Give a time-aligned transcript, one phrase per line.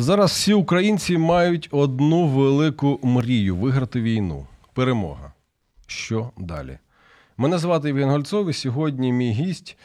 [0.00, 4.46] Зараз всі українці мають одну велику мрію виграти війну.
[4.74, 5.32] Перемога.
[5.86, 6.78] Що далі?
[7.36, 9.76] Мене звати Євген Гольцов, і сьогодні мій гість,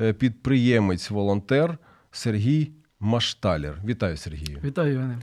[0.00, 1.78] е, підприємець, волонтер
[2.10, 3.78] Сергій Машталер.
[3.84, 4.58] Вітаю, Сергію.
[4.64, 5.18] Вітаю, Іване.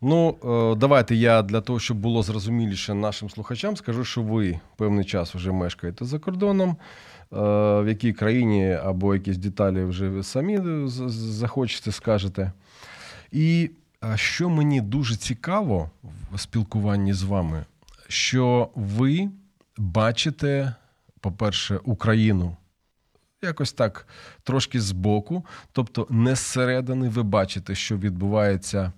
[0.00, 5.04] Ну, е, давайте я для того, щоб було зрозуміліше нашим слухачам, скажу, що ви певний
[5.04, 6.70] час вже мешкаєте за кордоном.
[6.70, 6.76] Е,
[7.82, 12.52] В якій країні або якісь деталі вже ви самі захочете, скажете.
[13.32, 13.70] І
[14.14, 15.90] що мені дуже цікаво
[16.32, 17.64] в спілкуванні з вами,
[18.08, 19.30] що ви
[19.76, 20.74] бачите,
[21.20, 22.56] по-перше, Україну
[23.42, 24.06] якось так
[24.42, 28.92] трошки збоку, тобто не зсередини ви бачите, що відбувається.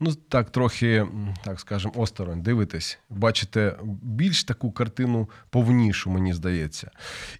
[0.00, 1.06] Ну, так, трохи,
[1.44, 6.90] так скажемо, осторонь, дивитесь, бачите більш таку картину повнішу, мені здається.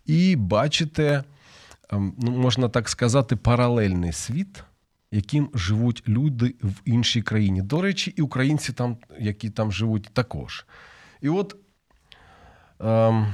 [0.06, 1.24] І бачите,
[1.90, 4.64] ем, ну, можна так сказати, паралельний світ,
[5.16, 7.62] яким живуть люди в іншій країні.
[7.62, 10.66] До речі, і українці, там, які там живуть, також.
[11.20, 11.56] І от.
[12.80, 13.26] Ем,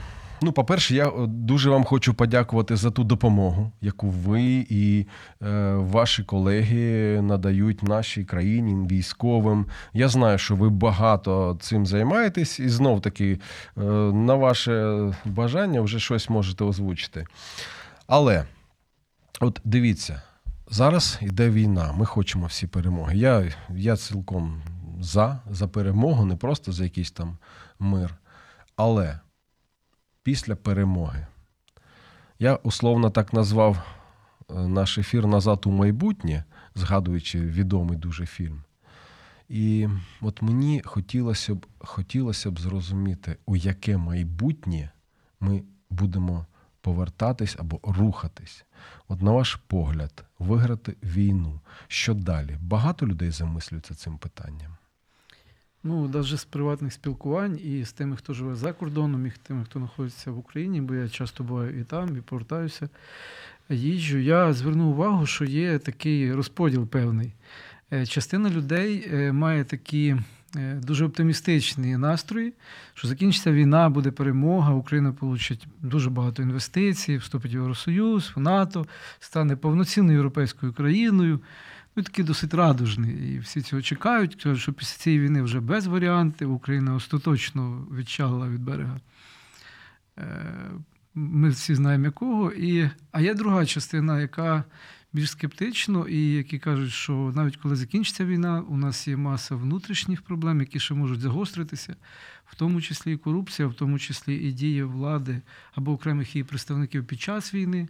[0.45, 5.07] Ну, по-перше, я е, дуже вам хочу подякувати за ту допомогу, яку ви і
[5.43, 9.67] е, ваші колеги надають нашій країні, військовим.
[9.93, 13.81] Я знаю, що ви багато цим займаєтесь, і знов таки е,
[14.13, 17.25] на ваше бажання вже щось можете озвучити.
[18.07, 18.45] Але
[19.41, 20.23] от дивіться,
[20.73, 23.17] зараз йде війна, ми хочемо всі перемоги.
[23.17, 24.63] Я, я цілком
[25.01, 27.39] за, за перемогу, не просто за якийсь там
[27.79, 28.15] мир.
[28.77, 29.21] Але
[30.23, 31.27] після перемоги.
[32.39, 36.45] Я условно так назвав е, наш ефір назад у майбутнє,
[36.75, 38.63] згадуючи відомий дуже фільм.
[39.49, 39.89] І
[40.21, 44.91] от мені хотілося б, хотілося б зрозуміти, у яке майбутнє
[45.41, 46.47] ми будемо
[46.83, 48.65] повертатись або рухатись.
[49.09, 51.61] От на ваш погляд, виграти війну.
[51.89, 52.59] Що далі?
[52.61, 54.77] Багато людей замислюються цим питанням.
[55.85, 59.65] Ну, навіть з приватних спілкувань і з тими, хто живе за кордоном, і з тими,
[59.65, 62.89] хто знаходиться в Україні, бо я часто буваю і там, і повертаюся,
[63.69, 64.19] їжджу.
[64.19, 67.33] Я звернув увагу, що є такий розподіл певний.
[67.93, 70.17] Е, Частина людей е, має такі
[70.83, 72.53] дуже оптимістичні настрої,
[72.95, 78.87] що закінчиться війна, буде перемога, Україна получить дуже багато інвестицій, вступить в Євросоюз, в НАТО,
[79.21, 81.41] стане повноцінною європейською країною.
[81.97, 83.35] Ну, такий досить радужний.
[83.35, 84.43] І всі цього чекають.
[84.43, 86.53] Кажуть, що після цієї війни вже без варіантів.
[86.53, 89.01] Україна остаточно відчалила від берега.
[90.19, 90.25] Е,
[91.15, 92.53] Ми всі знаємо якого.
[92.53, 94.65] І, а є друга частина, яка
[95.13, 100.23] більш скептично, і які кажуть, що навіть коли закінчиться війна, у нас є маса внутрішніх
[100.23, 101.97] проблем, які ще можуть загостритися,
[102.47, 105.41] в тому числі і корупція, в тому числі і дії влади
[105.75, 107.89] або окремих її представників під час війни.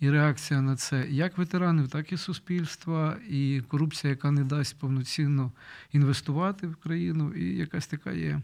[0.00, 5.52] І реакція на це як ветеранів, так і суспільства, і корупція, яка не дасть повноцінно
[5.92, 8.40] інвестувати в країну, і якась така є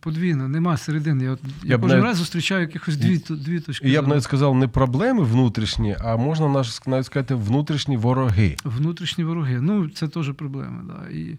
[0.00, 1.24] подвійна, нема середини.
[1.24, 3.88] Я, от, я, Я кожен навіть- раз зустрічаю якихось дві, дві точки.
[3.88, 6.48] Я б навіть сказав, не проблеми внутрішні, а можна
[6.86, 8.56] навіть сказати внутрішні вороги.
[8.64, 9.60] Внутрішні вороги.
[9.60, 10.82] Ну, це теж проблема.
[10.82, 11.10] Да.
[11.10, 11.38] І,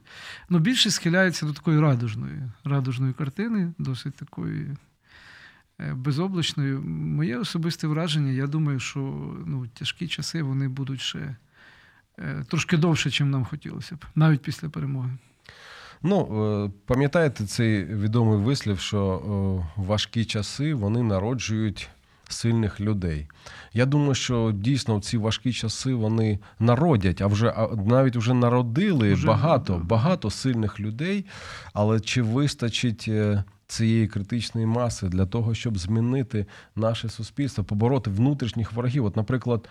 [0.50, 4.68] ну, більшість схиляється до такої радужної, радужної картини, досить такої
[5.80, 6.74] е, безоблачної.
[6.74, 9.00] Моє особисте враження, я думаю, що
[9.46, 11.36] ну, тяжкі часи вони будуть ще
[12.20, 15.10] е, трошки довше, чим нам хотілося б, навіть після перемоги.
[16.04, 21.90] Ну, е, пам'ятаєте цей відомий вислів, що е, важкі часи вони народжують
[22.30, 23.28] сильних людей.
[23.74, 28.34] Я думаю, що дійсно в ці важкі часи вони народять, а вже а навіть вже
[28.34, 29.84] народили Вже, багато, да.
[29.84, 31.26] багато сильних людей.
[31.74, 36.46] Але чи вистачить е, цієї критичної маси для того, щоб змінити
[36.76, 39.06] наше суспільство, побороти внутрішніх ворогів?
[39.06, 39.70] От, наприклад.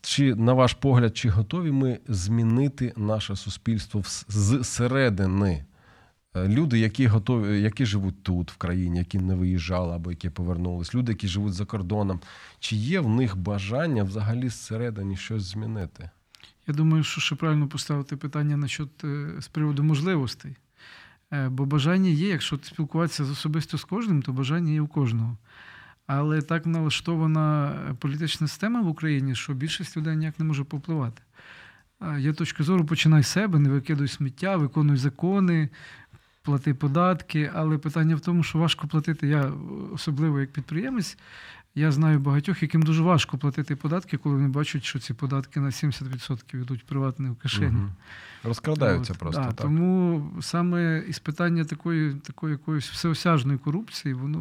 [0.00, 4.02] Чи, на ваш погляд, чи готові ми змінити наше суспільство
[4.66, 5.64] зсередини?
[6.36, 10.94] Е, Люди, які готові, які живуть тут, в країні, які не виїжджали або які повернулись,
[10.94, 12.20] люди, які живуть за кордоном,
[12.58, 16.10] чи є в них бажання взагалі зсередині щось змінити?
[16.66, 20.56] Я думаю, що ще правильно поставити питання насчет, е, з приводу можливостей.
[21.32, 25.36] Е, Бо бажання є, якщо спілкуватися з- особисто з кожним, то бажання є у кожного.
[26.06, 31.22] Але так налаштована політична система в Україні, що більшість людей ніяк не може повпливати.
[32.00, 35.68] Я Є точка зору, починай з себе, не викидуй сміття, виконуй закони,
[36.42, 37.50] плати податки.
[37.54, 39.28] Але питання в тому, що важко платити.
[39.28, 39.52] Я
[39.92, 41.18] особливо як підприємець,
[41.74, 45.66] я знаю багатьох, яким дуже важко платити податки, коли вони бачать, що ці податки на
[45.66, 47.66] 70% йдуть приватні в кишені.
[47.66, 47.92] Мгм.
[48.44, 49.56] Розкрадаються От, просто да, так.
[49.56, 54.40] Тому саме із питання такої, такої якоїсь всеосяжної корупції, воно,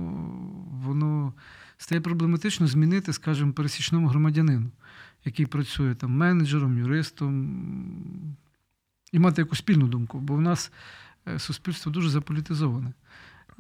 [0.72, 1.34] воно
[1.78, 4.72] стає проблематично змінити, скажімо, пересічному громадянину,
[5.26, 7.62] який працює там менеджером, юристом,
[9.12, 10.20] і мати якусь спільну думку.
[10.20, 10.72] Бо в нас
[11.28, 12.94] е, суспільство дуже заполітизоване.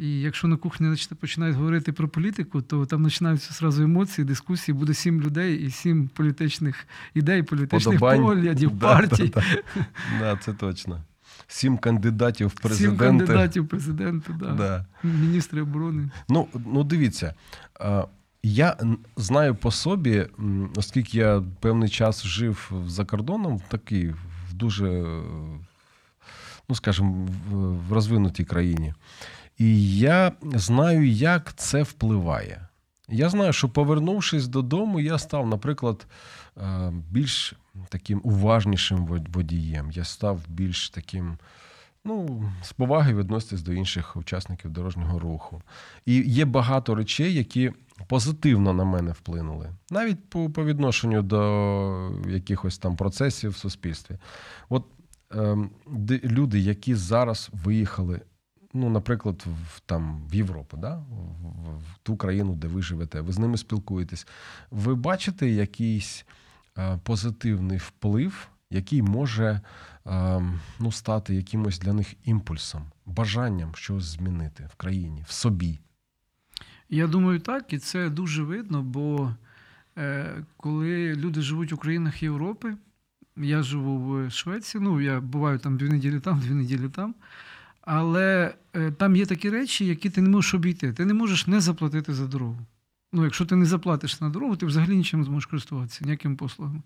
[0.01, 4.93] І якщо на кухні починають говорити про політику, то там починаються зразу емоції, дискусії, буде
[4.93, 8.21] сім людей і сім політичних ідей, політичних Подобань.
[8.21, 9.31] поглядів, Да, партій.
[9.35, 9.43] да,
[9.75, 9.85] да.
[10.19, 11.03] Да, це точно.
[11.47, 14.53] Сім кандидатів в Сім кандидатів в президенти, да.
[14.53, 14.85] Да.
[15.03, 16.09] міністри оборони.
[16.29, 17.33] Ну, ну дивіться,
[18.43, 18.77] я
[19.17, 20.27] знаю по собі,
[20.75, 24.87] оскільки я певний час жив за кордоном, в такий в дуже,
[26.69, 27.27] ну скажімо,
[27.89, 28.93] в розвинутій країні.
[29.61, 32.67] І я знаю, як це впливає.
[33.09, 36.07] Я знаю, що повернувшись додому, я став, наприклад,
[36.57, 37.53] е, більш
[37.89, 39.91] таким уважнішим водієм.
[39.91, 41.37] Я став більш таким,
[42.05, 45.61] ну, з поваги відноситись до інших учасників дорожнього руху.
[46.05, 47.71] І є багато речей, які
[48.07, 54.17] позитивно на мене вплинули, навіть по, по відношенню до якихось там процесів в суспільстві.
[54.69, 54.85] От
[55.87, 58.21] де люди, які зараз виїхали,
[58.73, 60.95] ну, наприклад, в, там, в Європу, да?
[60.95, 61.03] в,
[61.77, 64.27] в, ту країну, де ви живете, ви з ними спілкуєтесь,
[64.71, 66.25] ви бачите якийсь
[66.77, 69.61] е, позитивний вплив, який може
[70.07, 70.41] е,
[70.79, 75.79] ну, стати якимось для них імпульсом, бажанням щось змінити в країні, в собі.
[76.89, 79.35] Я думаю, так, і це дуже видно, бо
[79.97, 82.77] е, коли люди живуть у країнах Європи,
[83.37, 87.15] я живу в Швеції, ну я буваю там дві неділі там, дві неділі там.
[87.81, 90.93] Але е, там є такі речі, які ти не можеш обійти.
[90.93, 92.57] Ти не можеш не заплатити за дорогу.
[93.13, 96.81] Ну, якщо ти не заплатиш на дорогу, ти взагалі нічим не зможеш користуватися, ніякими послугами.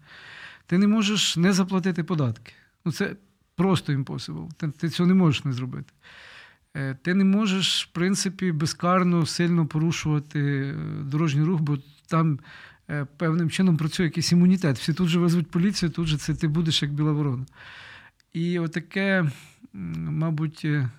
[0.66, 2.54] Ти не можеш не заплатити податки.
[2.86, 3.16] Ну, це
[3.56, 4.50] просто impossible.
[4.58, 5.94] Ти, ти цього не можеш не зробити.
[6.76, 11.78] Е, Ти не можеш, в принципі, безкарно сильно порушувати е, дорожній рух, бо
[12.08, 12.40] там
[13.18, 14.78] певним чином працює якийсь імунітет.
[14.78, 17.46] Всі тут же везуть поліцію, тут же це ти будеш як біла ворона.
[18.34, 19.32] І отаке,
[19.76, 20.90] мабуть, е,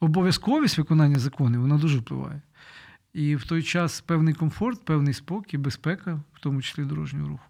[0.00, 2.42] обов'язковість виконання законів, вона дуже впливає.
[3.12, 7.44] І в той час певний комфорт, певний спокій, безпека, в тому числі дорожнього руху.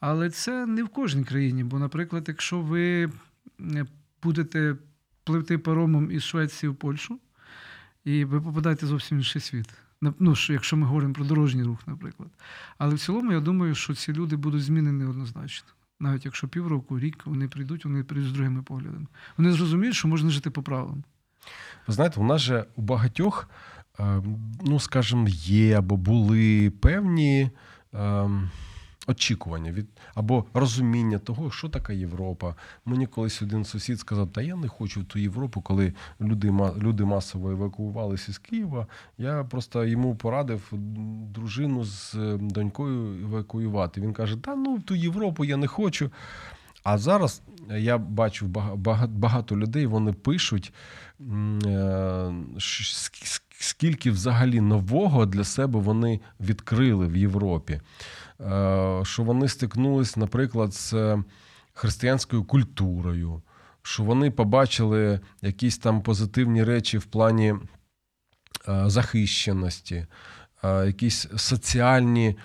[0.00, 1.64] Але це не в кожній країні.
[1.64, 3.04] Бо, наприклад, якщо ви
[3.60, 3.86] е,
[4.22, 4.76] будете
[5.24, 7.20] пливти паромом із Швеції в Польщу,
[8.04, 9.74] і ви попадаєте зовсім інший світ.
[10.00, 12.28] Ну, якщо ми говоримо про дорожній рух, наприклад.
[12.78, 15.68] Але в цілому, я думаю, що ці люди будуть змінені однозначно.
[16.00, 19.06] Навіть якщо півроку, рік вони прийдуть, вони прийдуть з другими поглядами.
[19.36, 21.04] Вони зрозуміють, що можна жити по правилам.
[21.86, 23.48] Ви знаєте, у нас же у багатьох,
[24.00, 24.22] е,
[24.62, 27.50] ну скажімо, є або були певні
[27.94, 28.30] е,
[29.06, 32.54] очікування від або розуміння того, що така Європа.
[32.84, 37.04] Мені колись один сусід сказав: Та я не хочу в ту Європу, коли люди, люди
[37.04, 38.86] масово евакуювалися з Києва.
[39.18, 40.72] Я просто йому порадив
[41.34, 44.00] дружину з е, донькою евакуювати.
[44.00, 46.10] Він каже: Та ну в ту Європу я не хочу.
[46.82, 47.42] А зараз
[47.78, 50.72] я бачу бага- бага- багато людей, вони пишуть,
[51.66, 52.32] е,
[53.58, 57.80] скільки взагалі нового для себе вони відкрили в Європі.
[58.40, 61.16] Е, Що вони стикнулись, наприклад, з
[61.72, 63.42] християнською культурою,
[63.82, 67.54] що вони побачили якісь там позитивні речі в плані
[68.68, 70.06] е, захищеності,
[70.64, 72.36] е, якісь соціальні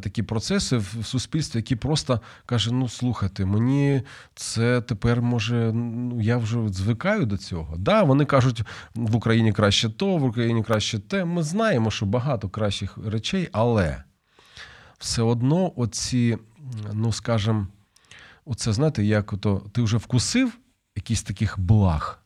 [0.00, 4.02] такі процеси в суспільстві, які просто каже: ну слухайте, мені
[4.34, 7.76] це тепер може, ну я вже звикаю до цього.
[7.76, 8.62] Да, вони кажуть,
[8.94, 11.24] в Україні краще то, в Україні краще те.
[11.24, 14.02] Ми знаємо, що багато кращих речей, але
[14.98, 16.38] все одно оці,
[16.92, 17.68] ну скажем,
[18.44, 20.58] оце знаєте, як ото ти вже вкусив
[20.96, 22.18] якісь таких благ,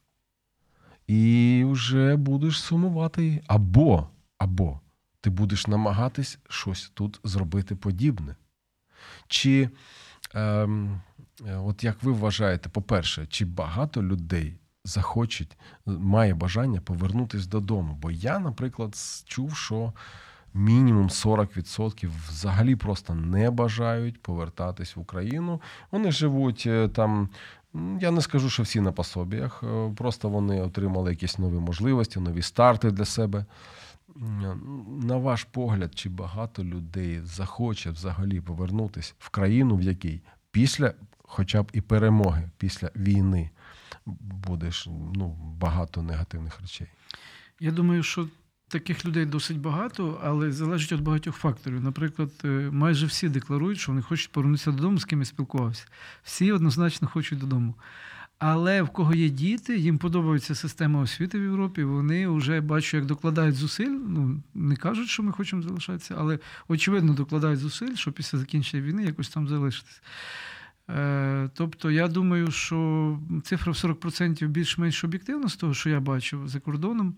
[1.06, 3.42] і вже будеш сумувати.
[3.46, 4.80] Або, або
[5.20, 8.36] ти будеш намагатись щось тут зробити подібне.
[9.26, 9.70] Чи,
[10.34, 11.00] ем,
[11.46, 17.94] от як ви вважаєте, по-перше, чи багато людей захочуть, має бажання повернутися додому?
[17.94, 19.92] Бо я, наприклад, чув, що
[20.54, 25.60] мінімум 40% взагалі просто не бажають повертатись в Україну.
[25.90, 27.28] Вони живуть е, там.
[28.00, 32.42] Я не скажу, що всі на пособіях, е, просто вони отримали якісь нові можливості, нові
[32.42, 33.44] старти для себе.
[35.02, 40.92] На ваш погляд, чи багато людей захоче взагалі повернутися в країну, в якій після
[41.32, 43.50] хоча б і перемоги після війни,
[44.06, 44.70] буде
[45.14, 45.28] ну,
[45.58, 46.86] багато негативних речей.
[47.60, 48.28] Я думаю, що
[48.72, 51.80] таких людей досить багато, але залежить від багатьох факторів.
[51.80, 55.86] Наприклад, е, майже всі декларують, що вони хочуть повернутися додому, з ким я спілкувався.
[56.22, 57.74] Всі однозначно хочуть додому.
[58.38, 61.84] Але в кого є діти, їм подобається система освіти в Європі.
[61.84, 63.98] Вони вже бачу, як докладають зусиль.
[64.08, 66.38] Ну не кажуть, що ми хочемо залишатися, але
[66.68, 70.02] очевидно докладають зусиль, щоб після закінчення війни якось там залишитись.
[70.90, 76.48] Е, тобто, я думаю, що цифра в 40% більш-менш об'єктивна з того, що я бачив
[76.48, 77.14] за кордоном.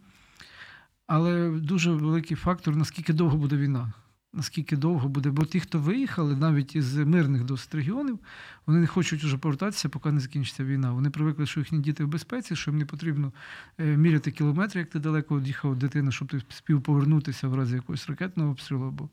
[1.07, 3.93] Але дуже великий фактор, наскільки довго буде війна.
[4.37, 8.19] Наскільки довго буде, бо ті, хто виїхали, навіть із мирних досить регіонів,
[8.67, 10.93] вони не хочуть вже повертатися, поки не закінчиться війна.
[10.93, 13.33] Вони привикли, що їхні діти в безпеці, що їм не потрібно
[13.79, 18.09] е, міряти кілометри, як ти далеко від'їхав дитина, щоб ти спів повернутися в разі якогось
[18.09, 18.85] ракетного обстрілу.
[18.85, 19.09] Або.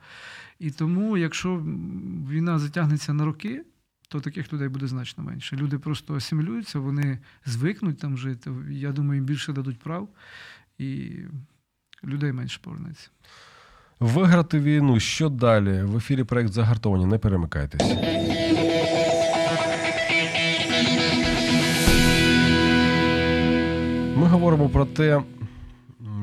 [0.59, 1.57] І тому, якщо
[2.29, 3.63] війна затягнеться на роки,
[4.07, 5.55] то таких людей буде значно менше.
[5.55, 8.51] Люди просто асимілюються, вони звикнуть там жити.
[8.69, 10.09] Я думаю, їм більше дадуть прав.
[10.77, 11.11] І
[12.03, 13.09] людей менше повернеться.
[13.99, 14.99] Виграти війну.
[14.99, 15.83] Що далі?
[15.83, 17.05] В ефірі проект загартовані.
[17.05, 17.93] Не перемикайтесь.
[24.15, 25.21] Ми говоримо про те,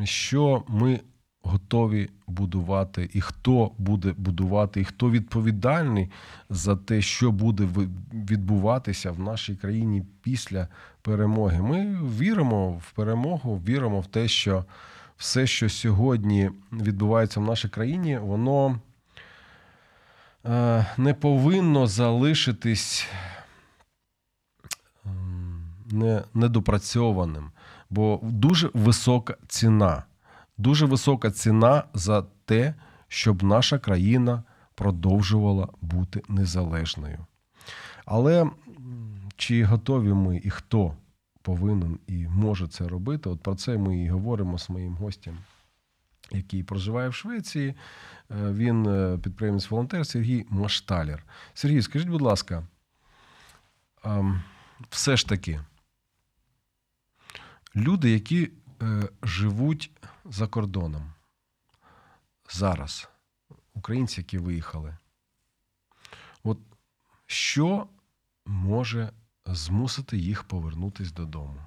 [0.05, 1.01] що ми
[1.43, 6.11] готові будувати, і хто буде будувати, і хто відповідальний
[6.51, 7.69] за те, що буде
[8.13, 10.69] відбуватися в нашій країні після
[11.03, 11.63] перемоги.
[11.63, 14.65] Ми віримо в перемогу, віримо в те, що
[15.19, 18.81] все, що сьогодні відбувається в нашій країні, воно
[20.45, 23.09] е, не повинно залишитись
[26.35, 27.51] недопрацьованим,
[27.91, 30.03] бо дуже висока ціна.
[30.59, 32.75] Дуже висока ціна за те,
[33.09, 34.43] щоб наша країна
[34.75, 37.19] продовжувала бути незалежною.
[38.05, 38.51] Але
[39.37, 40.95] чи готові ми і хто
[41.49, 43.29] повинен і може це робити.
[43.31, 45.39] От про це ми і говоримо з моїм гостем,
[46.31, 47.69] який проживає в Швеції.
[47.69, 47.75] Е,
[48.53, 51.25] він е, підприємець-волонтер Сергій Машталер.
[51.55, 52.67] Сергій, скажіть, будь ласка,
[54.91, 55.61] все ж таки,
[57.77, 58.51] люди, які
[58.83, 59.91] е, живуть
[60.25, 61.13] за кордоном
[62.51, 63.09] зараз,
[63.75, 64.97] українці, які виїхали,
[66.45, 66.59] от
[67.27, 67.87] що
[68.47, 69.13] може
[69.55, 71.61] змусити їх повернутися додому?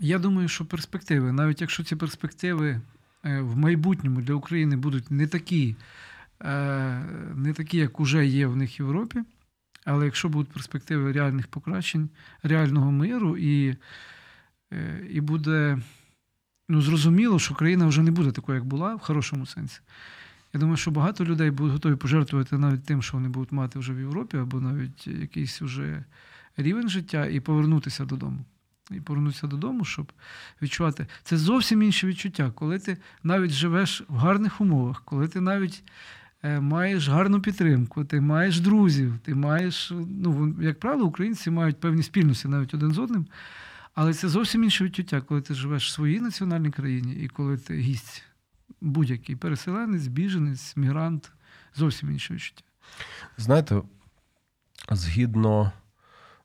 [0.00, 2.80] Я думаю, що перспективи, навіть якщо ці перспективи
[3.24, 5.76] е, в майбутньому для України будуть не такі,
[6.42, 7.04] е,
[7.34, 9.22] не такі, як уже є в них в Європі,
[9.84, 12.08] але якщо будуть перспективи реальних покращень,
[12.42, 13.76] реального миру, і
[14.72, 15.78] е, і буде
[16.68, 19.80] ну, зрозуміло, що країна вже не буде такою, як була, в хорошому сенсі.
[20.54, 23.92] Я думаю, що багато людей будуть готові пожертвувати навіть тим, що вони будуть мати вже
[23.92, 26.04] в Європі, або навіть якийсь уже
[26.56, 28.44] рівень життя, і повернутися додому.
[28.90, 30.12] І повернутися додому, щоб
[30.62, 31.06] відчувати.
[31.22, 35.82] Це зовсім інше відчуття, коли ти навіть живеш в гарних умовах, коли ти навіть
[36.42, 42.02] е, маєш гарну підтримку, ти маєш друзів, ти маєш, ну, як правило, українці мають певні
[42.02, 43.26] спільності навіть один з одним.
[43.94, 47.74] Але це зовсім інше відчуття, коли ти живеш в своїй національній країні і коли ти
[47.74, 48.24] гість
[48.80, 51.32] будь-який переселенець, біженець, мігрант
[51.74, 52.62] зовсім інше відчуття.
[53.36, 53.82] Знаєте,
[54.90, 55.72] згідно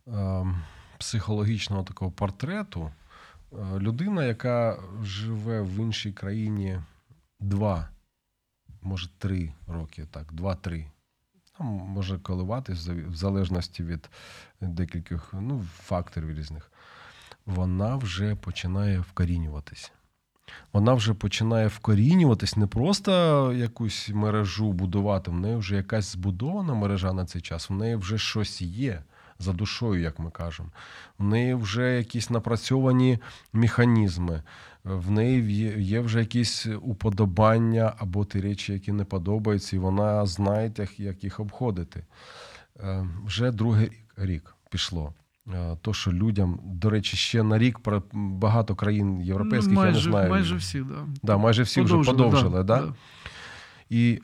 [0.08, 0.46] е,
[0.98, 2.92] психологічного такого портрету,
[3.54, 6.82] е, людина, яка живе в іншій країні
[7.40, 7.90] два,
[8.82, 10.86] може три роки, так, два-три.
[11.62, 14.10] Може коливатись в залежності від
[14.62, 16.72] декількох ну, факторів різних,
[17.46, 19.92] вона вже починає вкорінюватися
[20.74, 27.14] вона вже починає вкорінюватись, не просто якусь мережу будувати, в неї вже якась збудована мережа
[27.14, 29.04] на цей час, в неї вже щось є
[29.40, 30.70] за душою, як ми кажемо.
[31.18, 33.20] В неї вже якісь напрацьовані
[33.54, 34.44] механізми,
[34.84, 35.44] в неї
[35.84, 41.40] є вже якісь уподобання або ті речі, які не подобаються, і вона знає, як їх
[41.40, 42.06] обходити.
[42.80, 45.14] Е, вже другий рік пішло.
[45.48, 47.80] Е, то, що людям, до речі, ще на рік
[48.14, 50.30] багато країн європейських, майже, я не знаю.
[50.30, 51.08] Майже всі, да.
[51.24, 52.64] Да, майже всі подовжили, вже подовжили.
[52.64, 52.94] Да, да?
[53.90, 54.22] І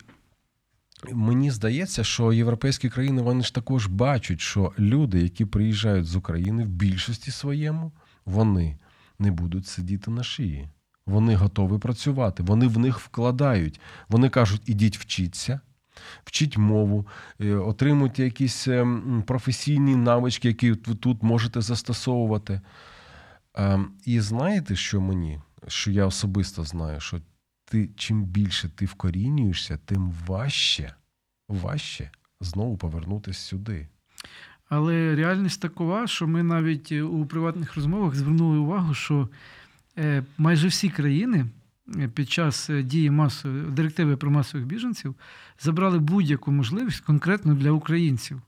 [1.12, 6.64] мені здається, що європейські країни вони ж також бачать, що люди, які приїжджають з України,
[6.64, 7.92] в більшості своєму,
[8.26, 8.78] вони
[9.18, 10.68] не будуть сидіти на шиї.
[11.06, 13.80] Вони готові працювати, вони в них вкладають.
[14.08, 15.60] Вони кажуть, ідіть вчіться
[16.24, 17.06] вчіть мову,
[17.40, 18.86] е, отримуйте якісь е,
[19.26, 22.60] професійні навички, які ви тут можете застосовувати.
[23.54, 27.20] Ем, і знаєте, що мені, що я особисто знаю, що
[27.64, 30.94] ти чим більше ти вкорінюєшся, тим важче,
[31.48, 32.10] важче
[32.40, 33.88] знову повернутися сюди.
[34.68, 39.28] Але реальність такова, що ми навіть у приватних розмовах звернули увагу, що
[39.98, 41.46] е, майже всі країни е,
[42.14, 45.14] під час е, дії масової директиви про масових біженців
[45.60, 48.40] забрали будь-яку можливість конкретно для українців,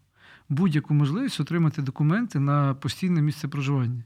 [0.49, 4.05] будь-яку можливість отримати документи на постійне місце проживання.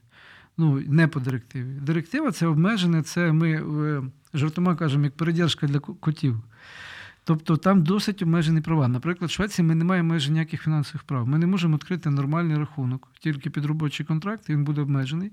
[0.59, 1.81] Ну, не по директиві.
[1.81, 4.03] Директива це обмежене, це ми е,
[4.35, 6.41] жартома кажемо, як передержка для котів.
[7.25, 8.89] Тобто там досить обмежені права.
[8.89, 11.29] Наприклад, в Швеції ми не маємо майже ніяких фінансових прав.
[11.29, 15.31] Ми не можемо відкрити нормальний рахунок, тільки під робочий контракт, він буде обмежений.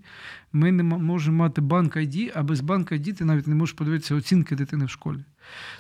[0.54, 4.16] Ми не можемо мати банк ID, а без банка ID ти навіть не можеш подивитися
[4.16, 5.26] оцінки дитини в школі.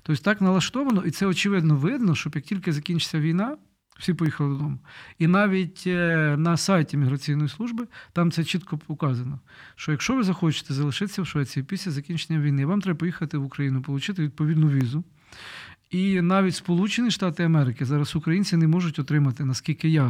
[0.03, 3.57] Тобто так налаштовано, і це очевидно видно, що як тільки закінчиться війна,
[3.99, 4.79] всі поїхали додому.
[5.19, 9.39] І навіть е, на сайті міграційної служби там це чітко показано,
[9.75, 13.79] що якщо ви захочете залишитися в Швеції після закінчення війни, вам треба поїхати в Україну,
[13.79, 15.03] отримати відповідну візу.
[15.89, 20.05] І навіть Сполучені Штати Америки зараз українці не можуть отримати, наскільки я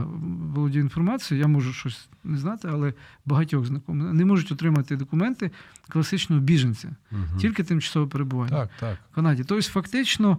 [0.55, 2.93] володію інформацією, я можу щось не знати, але
[3.25, 5.51] багатьох знайомих не можуть отримати документи
[5.89, 7.37] класичного біженця, Мгм.
[7.39, 8.97] тільки тимчасове перебування Так, так.
[9.11, 9.43] в Канаді.
[9.47, 10.37] Тобто, фактично,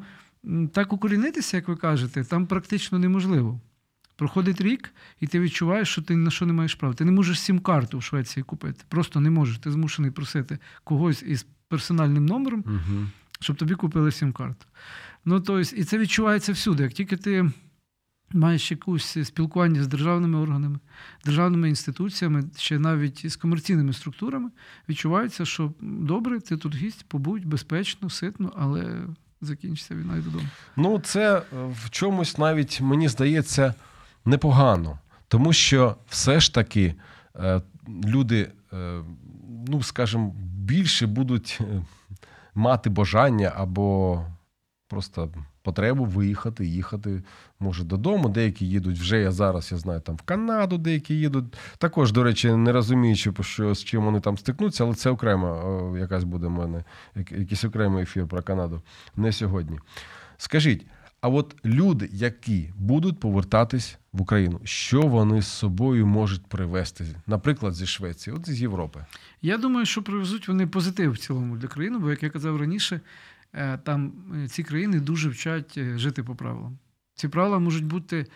[0.73, 3.61] так укорінитися, як ви кажете, там практично неможливо.
[4.17, 6.95] Проходить рік, і ти відчуваєш, що ти на що не маєш права.
[6.95, 8.85] Ти не можеш сім-карту в Швеції купити.
[8.89, 9.59] Просто не можеш.
[9.59, 13.07] Ти змушений просити когось із персональним номером, Угу.
[13.41, 14.67] щоб тобі купили сім-карту.
[15.25, 16.83] Ну, тобто, і це відчувається всюди.
[16.83, 17.51] Як тільки ти
[18.33, 20.79] маєш якусь спілкування з державними органами,
[21.25, 24.51] державними інституціями, ще навіть з комерційними структурами,
[24.89, 29.07] відчувається, що добре, ти тут гість, побудь безпечно, ситно, але
[29.41, 30.45] закінчиться війна і додому.
[30.77, 33.75] Ну, це е, в чомусь навіть мені здається
[34.25, 34.99] непогано,
[35.29, 36.95] тому що все ж таки
[37.37, 37.63] е,
[38.05, 39.01] люди, е,
[39.69, 41.61] ну скажімо, більше будуть
[42.55, 44.25] мати бажання або
[44.91, 45.31] просто
[45.63, 47.23] потребу виїхати, їхати,
[47.61, 48.29] може, додому.
[48.29, 51.45] Деякі їдуть вже я зараз, я знаю, там в Канаду, деякі їдуть.
[51.79, 56.25] Також, до речі, не розуміючи, що, з чим вони там стикнуться, але це окремо якась
[56.25, 58.83] буде в мене, якийсь окремий ефір про Канаду.
[59.17, 59.79] Не сьогодні.
[60.37, 60.87] Скажіть,
[61.21, 67.75] а от люди, які будуть повертатись в Україну, що вони з собою можуть привезти, наприклад,
[67.75, 69.05] зі Швеції, от з Європи?
[69.43, 73.01] Я думаю, що привезуть вони позитив в цілому для країни, бо, як я казав раніше,
[73.83, 74.13] там
[74.45, 76.79] е, ці країни дуже вчать е, жити по правилам.
[77.15, 78.27] Ці правила можуть бути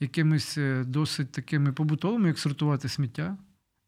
[0.00, 3.36] якимись е, досить такими побутовими, як сортувати сміття.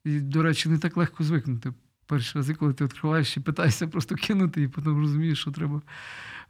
[0.04, 1.72] І, до речі, не так легко звикнути.
[2.06, 5.82] Перші рази, коли ти відкриваєш і питаєшся просто кинути, і потім розумієш, що треба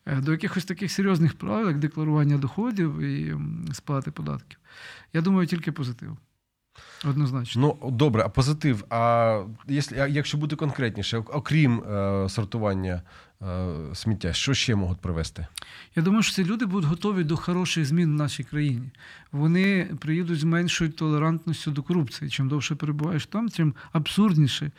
[0.06, 3.36] е, до якихось таких серйозних правил, як декларування доходів і
[3.72, 4.58] сплати податків.
[5.12, 6.18] Я думаю, тільки позитив.
[7.04, 7.76] Однозначно.
[7.82, 8.84] Ну добре, а позитив.
[8.90, 9.42] А
[10.08, 13.02] якщо, бути конкретніше, окрім е, сортування
[13.42, 15.46] е, сміття, що ще можуть привезти?
[15.96, 18.90] Я думаю, що ці люди будуть готові до хороших змін в нашій країні.
[19.32, 22.30] Вони приїдуть з меншою толерантністю до корупції.
[22.30, 24.70] Чим довше перебуваєш там, тим абсурдніше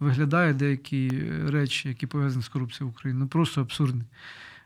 [0.00, 3.20] виглядають деякі е, речі, які пов'язані з корупцією в Україні.
[3.20, 4.02] Ну просто абсурдні.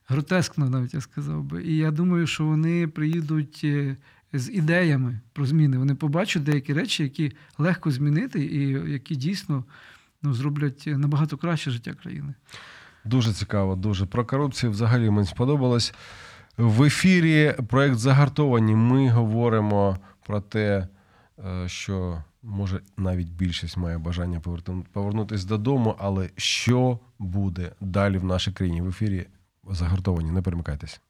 [0.09, 1.65] Гротескно, навіть я сказав би.
[1.65, 3.97] І я думаю, що вони приїдуть е,
[4.33, 5.79] з ідеями про зміни.
[5.79, 9.65] Вони побачать деякі речі, які легко змінити, і які дійсно
[10.23, 12.35] ну, зроблять набагато краще життя країни.
[13.05, 14.07] Дуже цікаво, дуже.
[14.07, 15.95] Про корупцію взагалі мені сподобалось.
[16.57, 20.89] В ефірі проект Загартовані ми говоримо про те,
[21.39, 24.41] е, що може навіть більшість має бажання
[24.93, 28.83] повернутися додому, але що буде далі в нашій країні?
[28.83, 29.27] В ефірі
[29.71, 31.01] Загартовані, не перемикайтесь.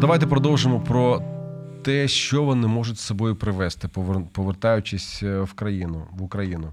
[0.00, 1.22] Давайте продовжимо про
[1.82, 6.72] те, що вони можуть з собою привезти, повер- повертаючись е, в країну в Україну.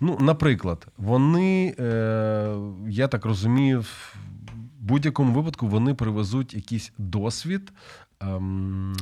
[0.00, 2.54] Ну, наприклад, вони, е,
[2.88, 4.16] я так розумію, в
[4.80, 7.72] будь-якому випадку вони привезуть якийсь досвід,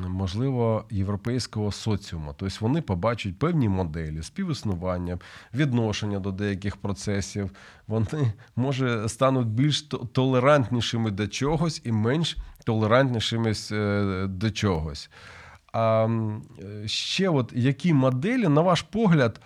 [0.08, 2.34] можливо, європейського соціуму.
[2.36, 5.18] Тобто вони побачать певні моделі співіснування,
[5.54, 7.50] відношення до деяких процесів.
[7.86, 15.10] Вони, може, стануть більш толерантнішими до чогось і менш толерантнішими е, до чогось.
[15.72, 16.08] А
[16.58, 19.40] е, ще от які моделі, на ваш погляд,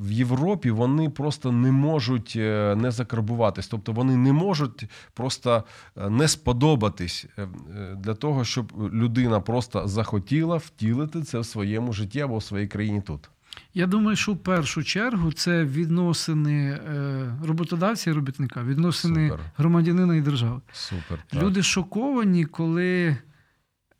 [0.00, 4.84] в Європі вони просто не можуть е, не закарбуватись, тобто вони не можуть
[5.14, 5.64] просто
[5.96, 7.48] е, не сподобатись е, е,
[7.96, 13.02] для того, щоб людина просто захотіла втілити це в своєму житті або в своїй країні
[13.06, 13.30] тут.
[13.74, 19.44] Я думаю, що в першу чергу це відносини е, роботодавця і робітника, відносини Супер.
[19.56, 20.60] громадянина і держави.
[20.72, 21.18] Супер.
[21.28, 21.42] так.
[21.42, 23.16] Люди шоковані, коли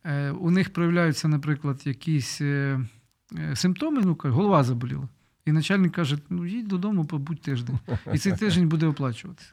[0.05, 2.81] е, у них проявляються, наприклад, якісь е,
[3.39, 5.09] е, симптоми, ну голова заболіла.
[5.47, 7.79] І начальник каже: ну їдь додому, побудь тиждень.
[8.13, 9.53] І цей тиждень буде оплачуватися.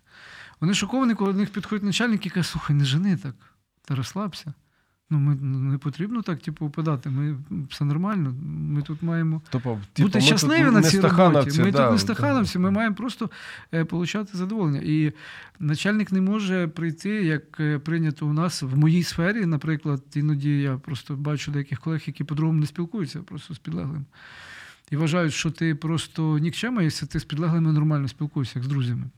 [0.62, 3.36] Вони шоковані, коли до них підходить начальник і каже, слухай, не жени так,
[3.86, 4.54] та розслабся.
[5.12, 7.10] Ну, ми ну, не потрібно так, типу, впадати.
[7.10, 7.38] Ми
[7.69, 8.36] все нормально.
[8.43, 11.62] Ми тут маємо Тобто, бути типу, щасливі тут на цій роботі.
[11.62, 12.60] Ми да, тут не стахановці, да.
[12.60, 13.30] ми маємо просто
[13.73, 14.82] е, получати задоволення.
[14.84, 15.13] І
[15.60, 20.78] начальник не може прийти, як е, прийнято у нас в моїй сфері, наприклад, іноді я
[20.78, 24.06] просто бачу деяких колег, які по-другому не спілкуються, просто з підлеглим.
[24.91, 29.10] І вважають, що ти просто нікчема, якщо ти з підлеглими нормально спілкуєшся, як з друзями.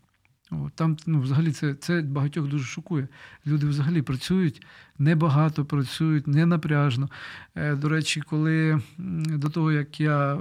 [0.52, 3.08] От, там ну, взагалі це, це багатьох дуже шокує.
[3.48, 4.66] Люди взагалі працюють
[5.00, 7.10] небагато, працюють не напряжно.
[7.56, 8.82] Е, До речі, коли
[9.28, 10.40] до того, як я е,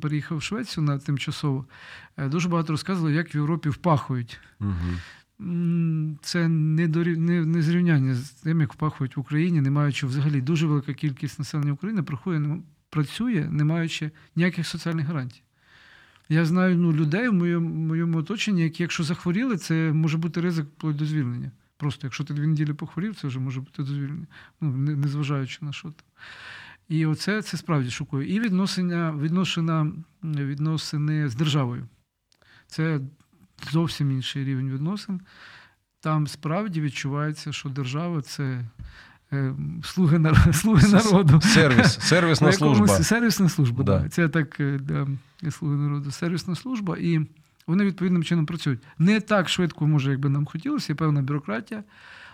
[0.00, 1.66] переїхав в Швецію на тимчасово,
[2.16, 4.40] е, дуже багато розказували, як в Європі впахують.
[5.40, 7.18] М, Це не, дорів...
[7.18, 11.38] не, не зрівняння з тим, як впахують в Україні, не маючи взагалі дуже велика кількість
[11.38, 12.62] населення України проходить,
[12.96, 15.42] працює, не маючи ніяких соціальних гарантій.
[16.28, 20.66] Я знаю ну, людей в моєму, моєму оточенні, які, якщо захворіли, це може бути ризик
[20.66, 21.50] вплоть до звільнення.
[21.76, 24.26] Просто якщо ти дві неділі похворів, це вже може бути до звільнення,
[24.60, 26.06] ну, незважаючи на що там.
[26.88, 28.34] І оце це справді шокує.
[28.34, 31.88] І відносина, відношена, відносини з державою.
[32.66, 33.00] Це
[33.72, 35.20] зовсім інший рівень відносин.
[36.00, 38.64] Там справді відчувається, що держава це
[39.84, 41.40] слуги, нар- слуги народу.
[41.40, 42.88] Сервіс, сервісна служба.
[42.88, 43.98] Сервісна служба, Да.
[43.98, 44.08] да.
[44.08, 45.06] Це так, е, да,
[45.50, 46.10] слуги народу.
[46.10, 47.20] Сервісна служба, і
[47.66, 48.80] вони відповідним чином працюють.
[48.98, 51.84] Не так швидко, може, як би нам хотілося, є певна бюрократія,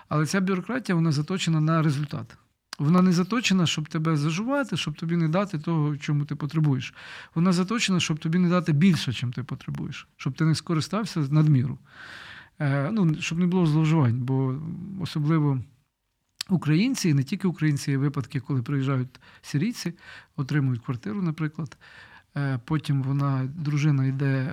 [0.08, 2.36] але ця бюрократія вона заточена на результат.
[2.78, 6.94] Вона не заточена, щоб тебе зажувати, щоб тобі не дати того, чому ти потребуєш.
[7.34, 11.78] Вона заточена, щоб тобі не дати більше, чим ти потребуєш, щоб ти не скористався надміру.
[12.60, 14.54] Е, ну, щоб не було зловживань, бо
[15.00, 15.58] особливо
[16.48, 19.92] українці, і не тільки українці, є випадки, коли приїжджають сирійці,
[20.36, 21.76] отримують квартиру, наприклад.
[22.36, 24.50] Е, Потім вона, дружина йде е,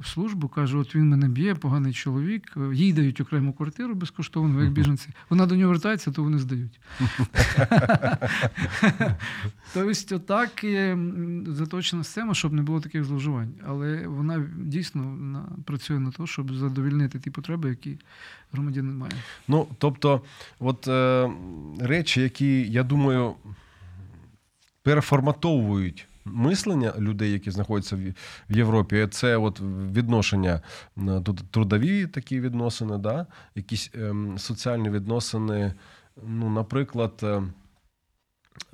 [0.00, 2.52] в службу, каже: от він мене б'є, поганий чоловік.
[2.56, 5.08] Е, Їй дають окрему квартиру безкоштовно, як біженці.
[5.30, 6.80] Вона до нього вертається, то вони здають.
[9.74, 10.98] Тобто, отак є
[11.46, 13.54] заточена система, щоб не було таких зловживань.
[13.66, 15.18] Але вона дійсно
[15.64, 17.98] працює на те, щоб задовільнити ті потреби, які
[18.52, 19.12] громадянин має.
[19.48, 20.22] Ну, тобто,
[20.58, 20.88] от
[21.80, 23.34] речі, які, я думаю,
[24.82, 28.00] переформатовують мислення людей, які знаходяться в,
[28.48, 29.60] Європі, це от
[29.92, 30.60] відношення
[30.98, 33.26] е, тут трудові такі відносини, да?
[33.54, 35.74] якісь ем, соціальні відносини,
[36.26, 37.20] ну, наприклад.
[37.22, 37.42] е,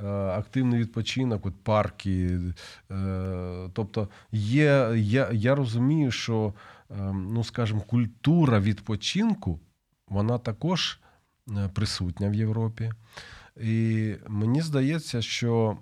[0.05, 2.41] е, Активний відпочинок, от парки.
[2.91, 6.55] е, Тобто, є, я, я розумію, що,
[6.91, 9.61] ем, ну, скажімо, культура відпочинку
[10.09, 10.99] вона також
[11.51, 12.93] е, присутня в Європі.
[13.61, 15.77] І мені здається, що,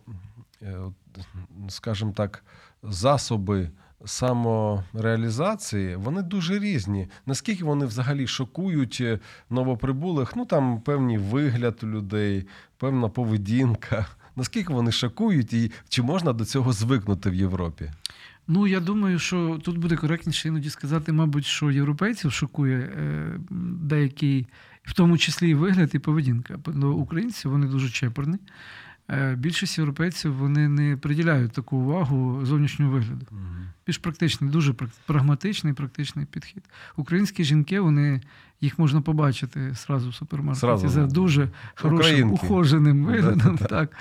[1.68, 2.44] скажімо так,
[2.83, 3.70] засоби
[4.05, 7.09] самореалізації вони дуже різні.
[7.27, 9.18] Наскільки вони взагалі шокують е,
[9.51, 10.37] новоприбулих?
[10.37, 12.46] Ну там певний вигляд людей,
[12.79, 14.07] певна поведінка.
[14.37, 17.90] Наскільки вони шокують, і чи можна до цього звикнути в Європі?
[18.49, 23.27] Ну, я думаю, що тут буде коректніше іноді сказати, мабуть, що європейців шокує е,
[23.81, 24.46] деякий,
[24.83, 26.59] в тому числі і вигляд, і поведінка.
[26.66, 28.38] Бо українці вони дуже чепурні.
[29.11, 33.27] Е, більшість європейців вони не приділяють таку увагу зовнішнього вигляду.
[33.87, 34.75] Більш практичний, дуже
[35.07, 36.62] прагматичний, практичний підхід.
[36.96, 38.20] Українські жінки, вони
[38.61, 40.88] їх можна побачити зразу в супермаркеті Зразу.
[40.88, 42.35] за дуже хорошим, Українки.
[42.35, 43.38] ухоженим виглядом.
[43.38, 43.66] Да-да-да.
[43.66, 43.96] Так.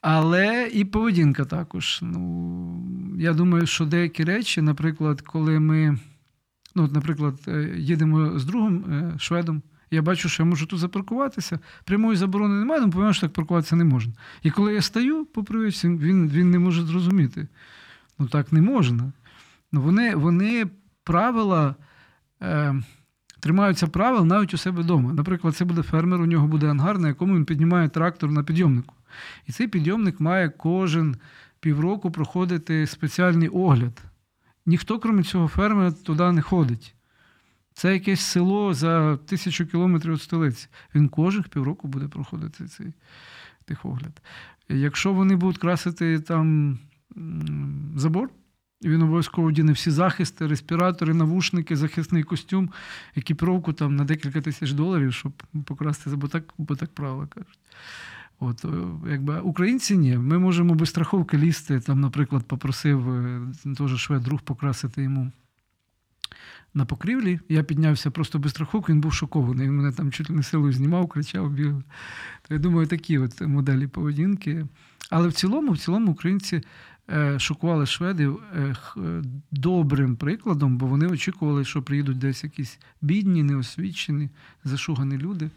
[0.00, 1.98] Але і поведінка також.
[2.02, 2.82] Ну,
[3.18, 5.98] я думаю, що деякі речі, наприклад, коли ми,
[6.74, 11.58] ну, наприклад, е, їдемо з другом е, шведом, я бачу, що я можу тут запаркуватися.
[11.84, 14.12] Прямої заборони немає, але повинен, що так паркуватися не можна.
[14.42, 17.48] І коли я стаю по привичці, він, він не може зрозуміти.
[18.18, 19.12] Ну так не можна.
[19.72, 20.66] Ну, вони, вони
[21.04, 21.74] правила.
[22.42, 22.82] Е,
[23.40, 25.12] Тримаються правил навіть у себе вдома.
[25.12, 28.94] Наприклад, це буде фермер, у нього буде ангар, на якому він піднімає трактор на підйомнику.
[29.46, 31.16] І цей підйомник має кожен
[31.60, 34.02] півроку проходити спеціальний огляд.
[34.66, 36.94] Ніхто, крім цього фермера, туди не ходить.
[37.80, 40.68] Це якесь село за тисячу кілометрів від столиці.
[40.94, 42.86] Він кожних півроку буде проходити цей
[43.64, 44.22] техогляд.
[44.68, 46.78] Якщо вони будуть красити там
[47.96, 48.30] забор,
[48.84, 52.70] він обов'язково вдіне всі захисти, респіратори, навушники, захисний костюм,
[53.16, 55.32] екіпіровку там на декілька тисяч доларів, щоб
[55.64, 57.58] покрасти забор, так, бо так правило кажуть.
[58.40, 58.68] От, е,
[59.10, 60.18] якби, українці ні.
[60.18, 61.80] Ми можемо без страховки лізти.
[61.80, 63.42] Там, наприклад, попросив е,
[63.78, 65.32] теж швед друг покрасити йому
[66.74, 67.40] на покрівлі.
[67.48, 69.66] Я піднявся просто без страховки, він був шокований.
[69.66, 71.82] Він мене там чуть не силою знімав, кричав, бігав.
[72.48, 74.66] То я думаю, такі от моделі поведінки.
[75.10, 76.60] Але в цілому, в цілому, українці
[77.10, 83.42] е, шокували шведів е, е, добрим прикладом, бо вони очікували, що приїдуть десь якісь бідні,
[83.42, 84.28] неосвічені,
[84.64, 85.50] зашугані люди.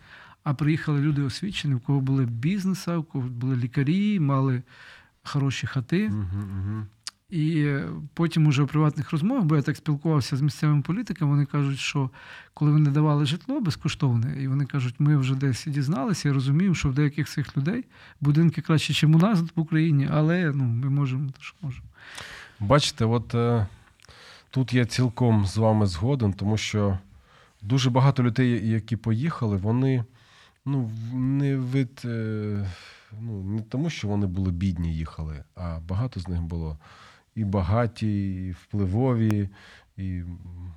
[0.44, 4.62] А приїхали люди освічені, в кого були бізнеси, в кого були лікарі, мали
[5.24, 6.10] хороші хати.
[6.10, 6.88] Мгм, мгм.
[7.34, 7.76] І
[8.14, 12.10] потім уже в приватних розмовах, бо я так спілкувався з місцевими політиками, вони кажуть, що
[12.54, 16.90] коли вони давали житло безкоштовне, і вони кажуть, ми вже десь дізналися, я розумію, що
[16.90, 17.86] в деяких цих людей
[18.22, 21.86] будинки краще, ніж у нас в Україні, але ну, ми можемо, то що можемо.
[22.60, 23.68] Бачите, от е,
[24.50, 27.00] тут я цілком з вами згоден, тому що
[27.62, 30.06] дуже багато людей, які поїхали, вони
[30.66, 32.02] ну, не від.
[32.06, 32.70] Е,
[33.22, 36.78] ну, не тому, що вони були бідні, їхали, а багато з них було
[37.36, 39.50] і багаті, і впливові,
[39.98, 40.22] і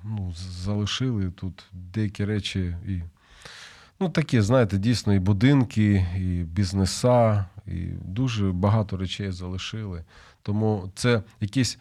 [0.03, 2.75] ну, залишили тут деякі речі.
[2.87, 3.01] І,
[3.99, 10.05] ну, такі, знаєте, дійсно, і будинки, і бізнеса, і дуже багато речей залишили.
[10.41, 11.79] Тому це якийсь,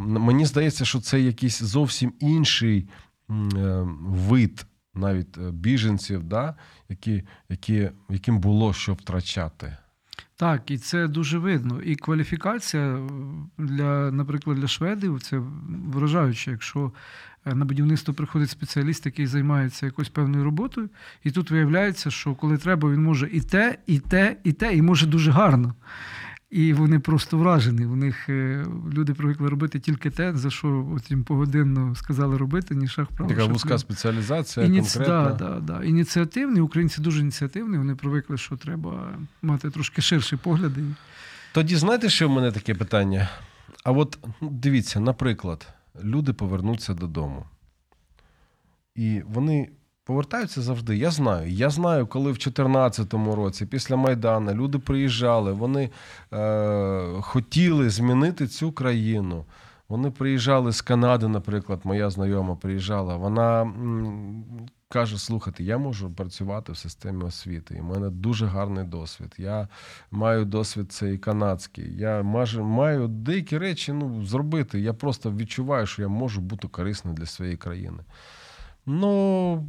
[0.00, 2.88] мені здається, що це якийсь зовсім інший
[3.30, 3.34] е,
[4.00, 6.54] вид навіть е, біженців, да,
[6.88, 9.76] які, які, яким було що втрачати.
[10.38, 11.82] Так, і це дуже видно.
[11.82, 13.08] І кваліфікація е,
[13.58, 15.42] для, наприклад, для шведів це
[15.86, 16.92] вражаюче, якщо
[17.46, 20.88] е, на будівництво приходить спеціаліст, який займається якоюсь певною роботою,
[21.24, 24.82] і тут виявляється, що коли треба, він може і те, і те, і те, і
[24.82, 25.74] може дуже гарно.
[26.50, 27.86] І вони просто вражені.
[27.86, 32.74] У них е, люди привикли робити тільки те, за що от їм погодинно сказали робити,
[32.74, 33.30] ні шаг вправо.
[33.30, 34.98] Така вузька спеціалізація, Ініці...
[34.98, 35.32] конкретна.
[35.32, 35.84] Да, да, да.
[35.84, 40.82] Ініціативні, українці дуже ініціативні, вони привикли, що треба мати трошки ширші погляди.
[41.52, 43.28] Тоді знаєте, що в мене таке питання?
[43.84, 45.68] А от ну, дивіться, наприклад,
[46.02, 47.46] люди повернуться додому.
[48.94, 49.68] І вони
[50.06, 50.96] повертаються завжди.
[50.96, 51.50] Я знаю.
[51.50, 55.90] Я знаю, коли в 2014 році, після Майдану, люди приїжджали, вони
[56.32, 59.44] е, хотіли змінити цю країну.
[59.88, 63.16] Вони приїжджали з Канади, наприклад, моя знайома приїжджала.
[63.16, 64.44] Вона м,
[64.88, 67.74] каже: слухайте, я можу працювати в системі освіти.
[67.74, 69.34] І в мене дуже гарний досвід.
[69.38, 69.68] Я
[70.10, 71.96] маю досвід цей канадський.
[71.96, 74.80] Я маю, маю деякі речі ну, зробити.
[74.80, 78.02] Я просто відчуваю, що я можу бути корисним для своєї країни.
[78.86, 79.68] Ну,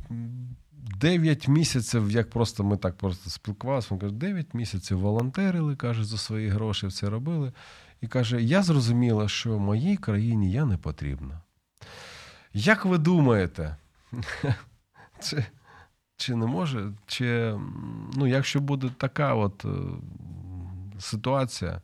[1.00, 6.18] 9 місяців, як просто ми так просто спілкувалися, він каже, 9 місяців волонтерили, каже, за
[6.18, 7.52] свої гроші все робили.
[8.02, 11.42] І каже: я зрозуміла, що моїй країні я не потрібна.
[12.54, 13.76] Як ви думаєте,
[15.20, 15.46] чи,
[16.18, 17.60] чи не може, чи,
[18.14, 19.70] ну, якщо буде така от е,
[21.00, 21.82] ситуація,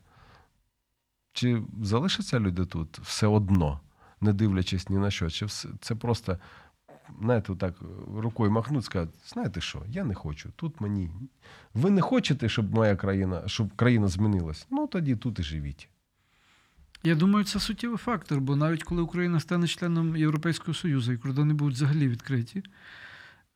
[1.32, 3.80] чи залишаться люди тут все одно,
[4.20, 5.30] не дивлячись ні на що?
[5.30, 5.46] Чи
[5.80, 6.38] це просто,
[7.20, 7.74] знаєте, так
[8.16, 11.10] рукою махнуть, сказати, знаєте що, я не хочу, тут мені.
[11.74, 14.66] Ви не хочете, щоб моя країна, щоб країна змінилась?
[14.70, 15.88] Ну тоді тут і живіть.
[17.02, 21.54] Я думаю, це суттєвий фактор, бо навіть коли Україна стане членом Європейського Союзу і кордони
[21.54, 22.62] будуть взагалі відкриті, е,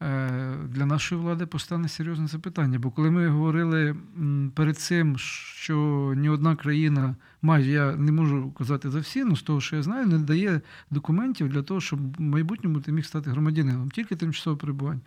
[0.00, 2.78] для нашої влади постане серйозне запитання.
[2.78, 3.96] Бо коли ми говорили
[4.54, 5.76] перед цим, що
[6.16, 9.82] ні одна країна, майже я не можу казати за всі, але з того, що я
[9.82, 14.56] знаю, не дає документів для того, щоб в майбутньому ти міг стати громадянином, тільки тимчасове
[14.56, 15.00] перебування.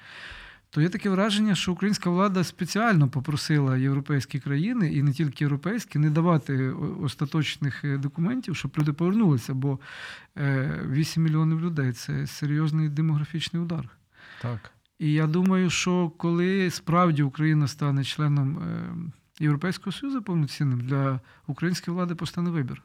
[0.74, 6.00] То є таке враження, що українська влада спеціально попросила європейські країни, і не тільки європейські,
[6.00, 6.70] не давати
[7.02, 9.80] остаточних е, документів, щоб люди повернулися, бо
[10.38, 13.90] е, 8 мільйонів людей це серйозний демографічний удар.
[14.42, 14.72] Так.
[15.02, 18.94] І я думаю, що коли справді Україна стане членом е,
[19.44, 22.82] Європейського Союзу повноцінним, для української влади постане вибір.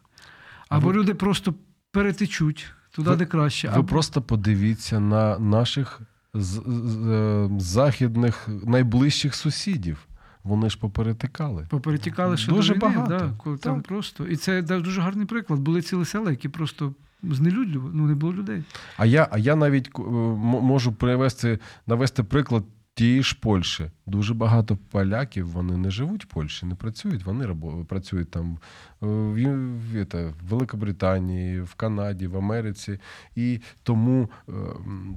[0.68, 1.54] Або ви- люди просто
[1.92, 3.68] перетечуть туди, Ви- де краще.
[3.68, 3.88] Ви або...
[3.88, 6.00] просто подивіться на наших
[6.34, 10.06] з- з- е, західних найближчих сусідів.
[10.44, 11.66] Вони ж поперетикали.
[11.70, 13.18] Поперетікали ще Дуже до війни, багато.
[13.26, 14.26] Да, коли там просто.
[14.26, 15.60] І це да, дуже гарний приклад.
[15.60, 18.62] Були цілі села, які просто знелюдлювали, ну не було людей.
[18.96, 23.90] А я, а я навіть е, можу привести, навести приклад тієї ж Польщі.
[24.06, 27.24] Дуже багато поляків вони не живуть в Польщі, не працюють.
[27.24, 27.56] Вони
[27.88, 28.58] працюють там
[29.00, 32.98] в, Ю- в, це, в Великобританії, в Канаді, в Америці.
[33.36, 34.52] І тому, е,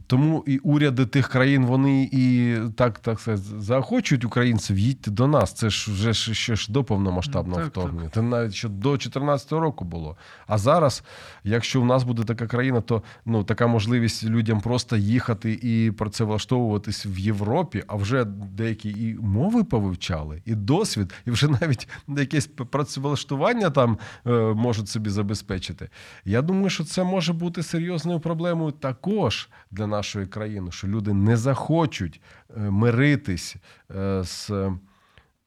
[0.07, 5.53] тому і уряди тих країн вони і так, так сказати, заохочують українців їдьте до нас.
[5.53, 7.69] Це ж вже ще ж до повномасштабного так.
[7.69, 8.09] вторгнення.
[8.13, 10.17] Це навіть ще до 2014 року було.
[10.47, 11.03] А зараз,
[11.43, 17.05] якщо в нас буде така країна, то ну така можливість людям просто їхати і працевлаштовуватись
[17.05, 23.68] в Європі, а вже деякі і мови повивчали, і досвід, і вже навіть якесь працевлаштування
[23.69, 25.89] там е, можуть собі забезпечити.
[26.25, 31.37] Я думаю, що це може бути серйозною проблемою також для нашої країни, що люди не
[31.37, 32.21] захочуть
[32.57, 33.55] е, миритись
[33.95, 34.51] е, з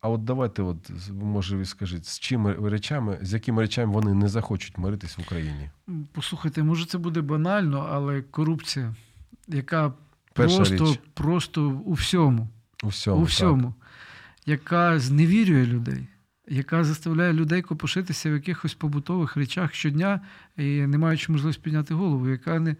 [0.01, 4.29] А от давайте, от може, ви скажіть, з чими речами, з якими речами вони не
[4.29, 5.71] захочуть миритись в Україні?
[6.13, 8.95] Послухайте, може це буде банально, але корупція,
[9.49, 9.93] яка
[10.33, 11.01] Перша просто, річ.
[11.15, 12.49] просто у всьому,
[12.83, 13.23] У всьому.
[13.23, 13.73] у так.
[14.47, 16.07] яка зневірює людей,
[16.53, 20.21] яка заставляє людей копошитися в якихось побутових речах щодня
[20.57, 22.77] і не маючи можливості підняти голову, яка не.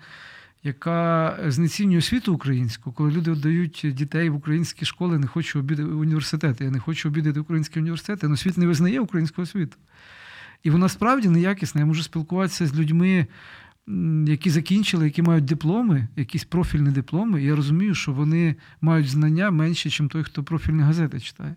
[0.65, 6.65] Яка знецінює освіту українську, коли люди віддають дітей в українські школи, не хочу обідати університети.
[6.65, 9.77] Я не хочу обідати українські університети, але світ не визнає українську освіту.
[10.63, 11.81] І вона справді неякісна.
[11.81, 13.27] Я можу спілкуватися з людьми,
[14.27, 17.43] які закінчили, які мають дипломи, якісь профільні дипломи.
[17.43, 21.55] І я розумію, що вони мають знання менше, ніж той, хто профільні газети читає.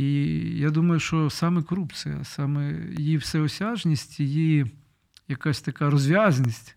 [0.00, 0.12] І
[0.58, 4.66] я думаю, що саме корупція, саме її всеосяжність, її
[5.28, 6.76] якась така розв'язаність.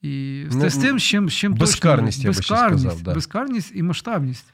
[0.00, 3.14] І Ну, з тим, з чим, з чим безкарність, точно, я безкарність, сказав, да.
[3.14, 4.46] безкарність і масштабність.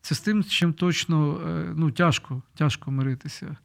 [0.00, 3.56] Це з тим, з чим точно е, ну, тяжко, тяжко миритися.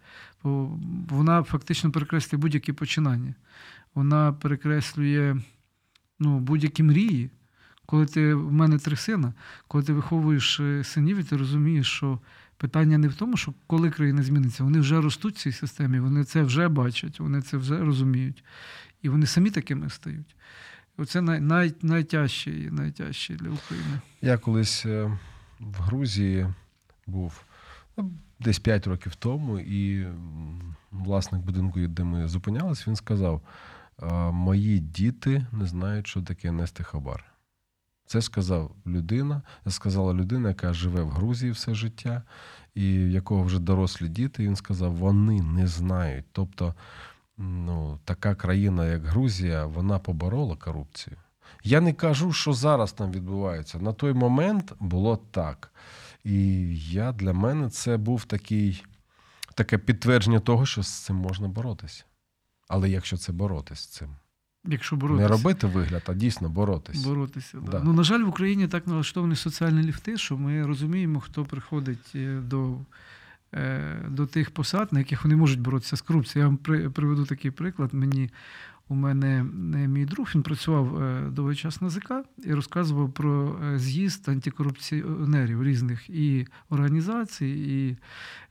[0.43, 3.33] Бо вона фактично перекреслює будь-які починання.
[3.95, 5.35] Вона перекреслює
[6.19, 7.29] ну, будь-які мрії.
[7.85, 9.33] Коли ти в мене три сина,
[9.67, 12.19] коли ти виховуєш е, синів, і ти розумієш, що
[12.57, 16.23] питання не в тому, що коли країна зміниться, вони вже ростуть в цій системі, вони
[16.23, 18.43] це вже бачать, вони це вже розуміють.
[19.01, 20.35] І вони самі такими стають.
[20.97, 23.99] Оце най, най, найтяжче, найтяжче для України.
[24.21, 25.17] Я колись е,
[25.59, 26.47] в Грузії
[27.07, 27.43] був
[27.97, 30.07] ну, десь 5 років тому, і
[30.91, 33.41] власник будинку, де ми зупинялись, він сказав:
[34.31, 37.34] мої діти не знають, що таке нести хабар.
[38.05, 42.23] Це сказав людина, сказала людина, яка живе в Грузії все життя,
[42.75, 44.43] і в якого вже дорослі діти.
[44.43, 46.25] Він сказав, вони не знають.
[46.31, 46.75] Тобто,
[47.37, 51.17] ну, така країна, як Грузія, вона поборола корупцію.
[51.63, 53.79] Я не кажу, що зараз там відбувається.
[53.79, 55.71] На той момент було так.
[56.23, 58.83] І я для мене це був такий,
[59.53, 62.03] таке підтвердження того, що з цим можна боротися.
[62.67, 64.15] Але якщо це боротися з цим,
[64.67, 65.23] Якщо боротися.
[65.23, 67.09] не робити вигляд, а дійсно боротися.
[67.09, 67.57] Боротися.
[67.65, 67.71] Да.
[67.71, 67.81] Да.
[67.83, 72.39] Ну, на жаль, в Україні так налаштовані соціальні ліфти, що ми розуміємо, хто приходить е,
[72.47, 72.77] до,
[73.53, 76.43] е, до тих посад, на яких вони можуть боротися з корупцією.
[76.43, 77.93] Я вам приведу такий приклад.
[77.93, 78.29] Мені
[78.87, 79.37] у мене
[79.75, 81.01] е, мій друг він працював
[81.31, 82.11] довгий час на ЗК
[82.43, 87.97] і розказував про з'їзд антикорупціонерів різних і організацій, і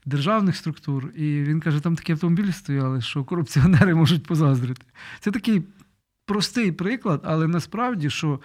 [0.05, 1.09] державних структур.
[1.15, 4.81] І він каже, там такі автомобілі стояли, що корупціонери можуть позаздрити.
[5.19, 5.63] Це такий
[6.25, 8.39] простий приклад, але насправді, що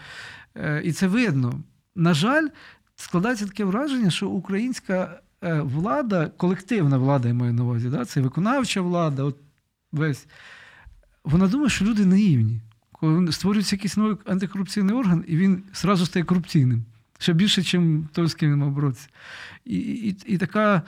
[0.54, 1.60] е, і це видно.
[1.94, 2.48] На жаль,
[2.96, 8.20] складається таке враження, що українська е, влада, колективна влада, я маю на увазі, да, це
[8.20, 9.36] виконавча влада, от
[9.92, 10.26] весь,
[11.24, 12.60] вона думає, що люди наївні.
[12.92, 16.84] Коли створюється якийсь новий антикорупційний орган, і він зразу стає корупційним.
[17.18, 19.08] Ще більше, ніж той, з ким він мав боротися.
[19.64, 20.82] І, і, і така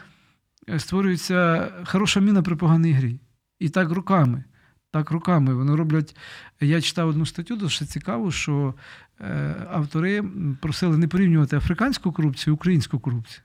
[0.68, 3.20] е, створюється хороша міна при поганій грі.
[3.59, 4.44] І так руками.
[4.92, 5.55] Так руками.
[5.55, 6.16] Вони роблять.
[6.61, 8.74] Я читав одну статтю, дуже цікаво, що
[9.20, 10.24] е, автори
[10.61, 13.42] просили не порівнювати африканську корупцію і українську корупцію.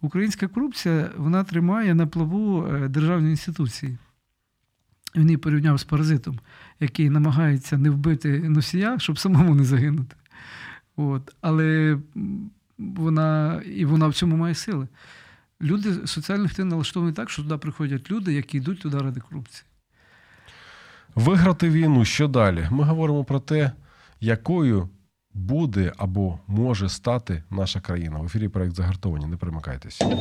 [0.00, 3.98] Українська корупція вона тримає на плаву е, державні інституції.
[5.16, 6.38] Він її порівняв з паразитом,
[6.80, 10.16] який намагається не вбити носія, щоб самому не загинути.
[10.96, 11.34] От.
[11.40, 11.98] Але
[12.78, 14.88] вона, і вона в цьому має сили.
[15.60, 19.64] Люди соціально ліфти налаштовані так, що туди приходять люди, які йдуть туди ради корупції.
[21.18, 22.66] Виграти війну, що далі?
[22.70, 23.72] Ми говоримо про те,
[24.20, 24.88] якою
[25.34, 28.18] буде або може стати наша країна.
[28.18, 29.26] В ефірі проект загартовані.
[29.26, 30.02] Не примикайтесь.
[30.02, 30.14] Е,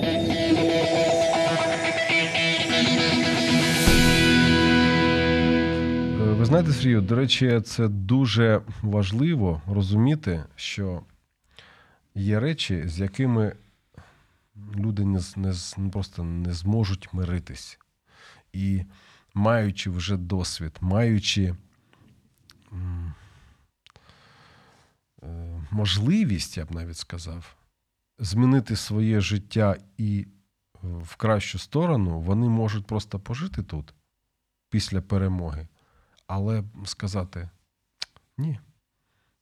[6.37, 11.01] Ви знаєте, Сергію, до речі, це дуже важливо розуміти, що
[12.15, 13.53] є речі, з якими
[14.75, 17.79] люди не, не, ну, просто не зможуть миритись.
[18.53, 18.81] І
[19.37, 21.55] маючи вже досвід, маючи
[25.23, 27.55] е, можливість, я б навіть сказав,
[28.19, 30.27] змінити своє життя і
[30.83, 33.93] в кращу сторону, вони можуть просто пожити тут
[34.69, 35.67] після перемоги,
[36.27, 37.49] але сказати:
[38.37, 38.59] ні,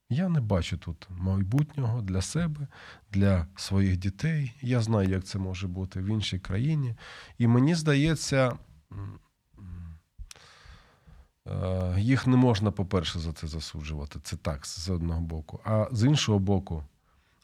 [0.10, 2.68] я не бачу тут майбутнього для себе,
[3.12, 4.54] для своїх дітей.
[4.62, 6.96] Я знаю, як це може бути в іншій країні.
[7.38, 8.58] І мені здається,
[11.98, 14.20] їх не можна, по-перше, за це засуджувати.
[14.24, 15.60] Це так, з одного боку.
[15.64, 16.84] А з іншого боку,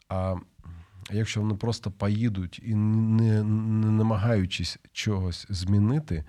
[0.10, 0.36] а
[1.12, 6.24] якщо вони просто поїдуть і не, не намагаючись чогось змінити,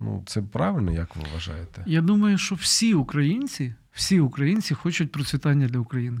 [0.00, 1.82] ну це правильно, як ви вважаєте?
[1.86, 6.20] Я думаю, що всі українці, всі українці хочуть процвітання для України.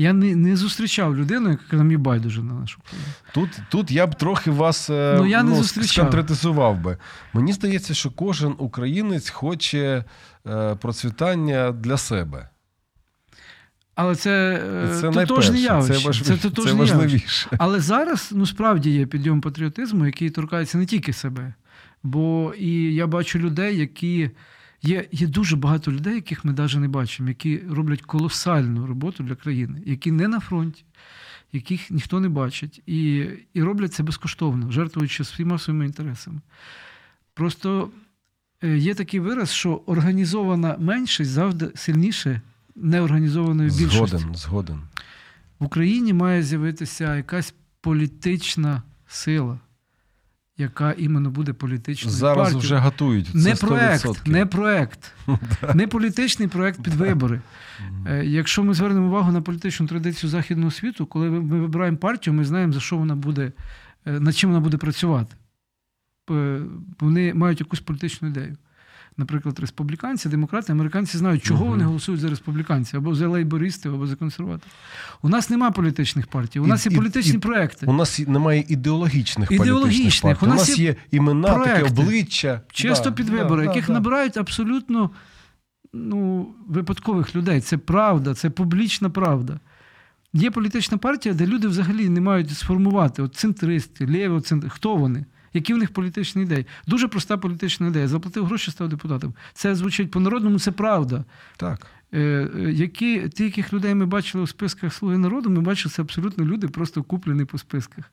[0.00, 3.12] Я не, не зустрічав людину, яка мені байдуже на нашу країну.
[3.32, 6.96] Тут, тут я б трохи вас е, Ну, я не сконкретизував би.
[7.32, 10.04] Мені здається, що кожен українець хоче
[10.46, 12.48] е, процвітання для себе.
[13.94, 15.94] Але це, е, Це тотожне явище.
[16.00, 16.94] це, важливі- це, тотожне це явище.
[16.96, 17.48] важливіше.
[17.58, 21.54] Але зараз ну справді є підйом патріотизму, який торкається не тільки себе.
[22.02, 24.30] Бо і я бачу людей, які
[24.82, 29.34] є, є дуже багато людей, яких ми навіть не бачимо, які роблять колосальну роботу для
[29.34, 30.84] країни, які не на фронті,
[31.52, 36.40] яких ніхто не бачить, і, і роблять це безкоштовно, жертвуючи всіма своїми інтересами.
[37.34, 37.90] Просто
[38.62, 42.40] е, є такий вираз, що організована меншість завжди сильніше
[42.76, 44.16] неорганізованої більшості.
[44.16, 44.80] Згоден, згоден.
[45.58, 49.58] В Україні має з'явитися якась політична сила,
[50.58, 52.60] яка іменно буде політичною Зараз партією.
[52.60, 53.26] вже готують.
[53.26, 53.66] Це не 100%.
[53.66, 55.12] проект, не проект,
[55.74, 57.40] не політичний проект під вибори.
[58.06, 62.34] Е, Якщо ми звернемо увагу на політичну традицію західного світу, коли ми ми вибираємо партію,
[62.34, 63.52] ми знаємо, за що вона буде,
[64.06, 65.36] е, над чим вона буде працювати.
[66.30, 66.60] Е,
[67.00, 68.56] Вони мають якусь політичну ідею.
[69.18, 71.70] Наприклад, республіканці, демократи, американці знають, чого Мгм.
[71.70, 74.72] вони голосують за республіканців, або за лейбористів, або за консерваторів.
[75.22, 77.86] У нас нема політичних партій, у І- нас є політичні і- проекти.
[77.86, 79.82] У нас немає ідеологічних, Ідеологічних.
[79.82, 80.46] політичних партій.
[80.46, 82.60] У У нас нас є імена, таке обличчя.
[82.72, 83.92] Чисто Да, під вибори, да, яких да.
[83.92, 85.10] набирають абсолютно
[85.92, 87.60] ну, випадкових людей.
[87.60, 89.60] Це правда, це публічна правда.
[90.32, 94.68] Є політична партія, де люди взагалі не мають сформувати от центристи, центр...
[94.70, 95.24] хто вони?
[95.52, 96.66] Які в них політичні ідеї?
[96.86, 98.08] Дуже проста політична ідея.
[98.08, 99.34] Заплатив гроші, став депутатом.
[99.52, 101.24] Це звучить по-народному, це правда.
[101.56, 101.86] Так.
[102.12, 106.02] Е, е, які, ті, яких людей ми бачили у списках Слуги народу, ми бачили, це
[106.02, 108.04] абсолютно люди, просто куплені по списках.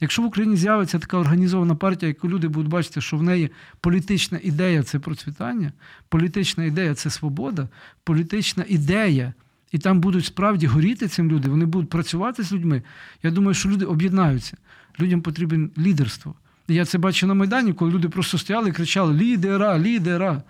[0.00, 3.50] Якщо в Україні з'явиться така організована партія, яку люди будуть бачити, що в неї
[3.80, 5.72] політична ідея це процвітання,
[6.08, 7.68] політична ідея це свобода,
[8.04, 9.34] політична ідея,
[9.72, 12.82] і там будуть справді горіти цим люди, вони будуть працювати з людьми.
[13.22, 14.56] Я думаю, що люди об'єднаються.
[15.00, 16.34] Людям потрібен лідерство.
[16.68, 20.42] Я це бачу на Майдані, коли люди просто стояли і кричали: лідера, лідера.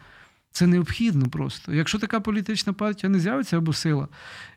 [0.56, 1.74] Це необхідно просто.
[1.74, 4.08] Якщо така політична партія не з'явиться або сила,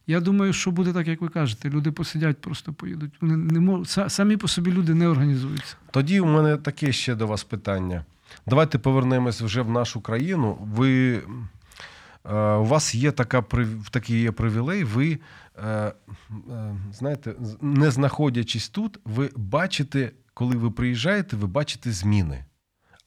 [0.08, 1.70] я думаю, що буде так, як ви кажете.
[1.70, 3.12] Люди посидять, просто поїдуть.
[3.22, 3.88] Вони не мож...
[4.08, 5.76] самі по собі люди не організуються.
[5.92, 8.06] Тоді у мене таке ще до вас питання.
[8.48, 10.58] Давайте повернемось вже в нашу країну.
[10.62, 11.22] Ви, е,
[12.54, 13.44] у вас є така,
[13.92, 15.20] такий є привілей, ви,
[15.58, 15.94] е, е,
[16.94, 22.46] знаєте, не знаходячись тут, ви бачите, коли ви приїжджаєте, ви бачите зміни.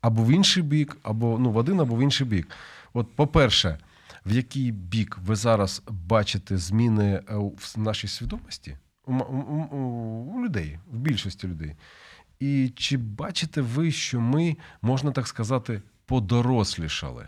[0.00, 2.48] Або в інший бік, або ну, в один, або в інший бік.
[2.92, 3.78] От, по-перше,
[4.26, 8.76] в який бік ви зараз бачите зміни е, в нашій свідомості?
[9.06, 9.76] У, у-
[10.36, 11.74] у, людей, в більшості людей.
[12.40, 17.26] І чи бачите ви, що ми, можна так сказати, подорослішали?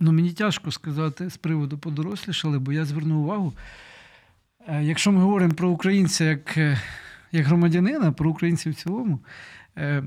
[0.00, 3.52] Ну, мені тяжко сказати з приводу подорослішали, бо я звернув увагу.
[4.68, 6.80] е, Якщо ми говоримо про українця як, е,
[7.32, 9.20] як громадянина, про українців в цілому,
[9.76, 10.04] е,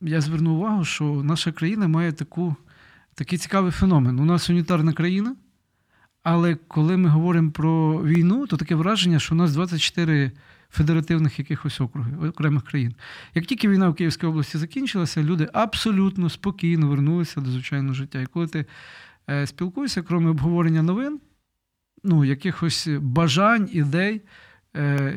[0.00, 2.56] я звернув увагу, що наша країна має таку,
[3.14, 4.18] такий цікавий феномен.
[4.18, 5.36] У нас унітарна країна,
[6.22, 10.32] але коли ми говоримо про війну, то таке враження, що у нас 24
[10.70, 12.94] федеративних якихось округи, окремих країн.
[13.34, 18.20] Як тільки війна в Київській області закінчилася, люди абсолютно спокійно вернулися до звичайного життя.
[18.20, 18.66] І коли ти
[19.30, 21.20] е, спілкуєшся, крім обговорення новин,
[22.04, 24.22] ну, якихось бажань, ідей,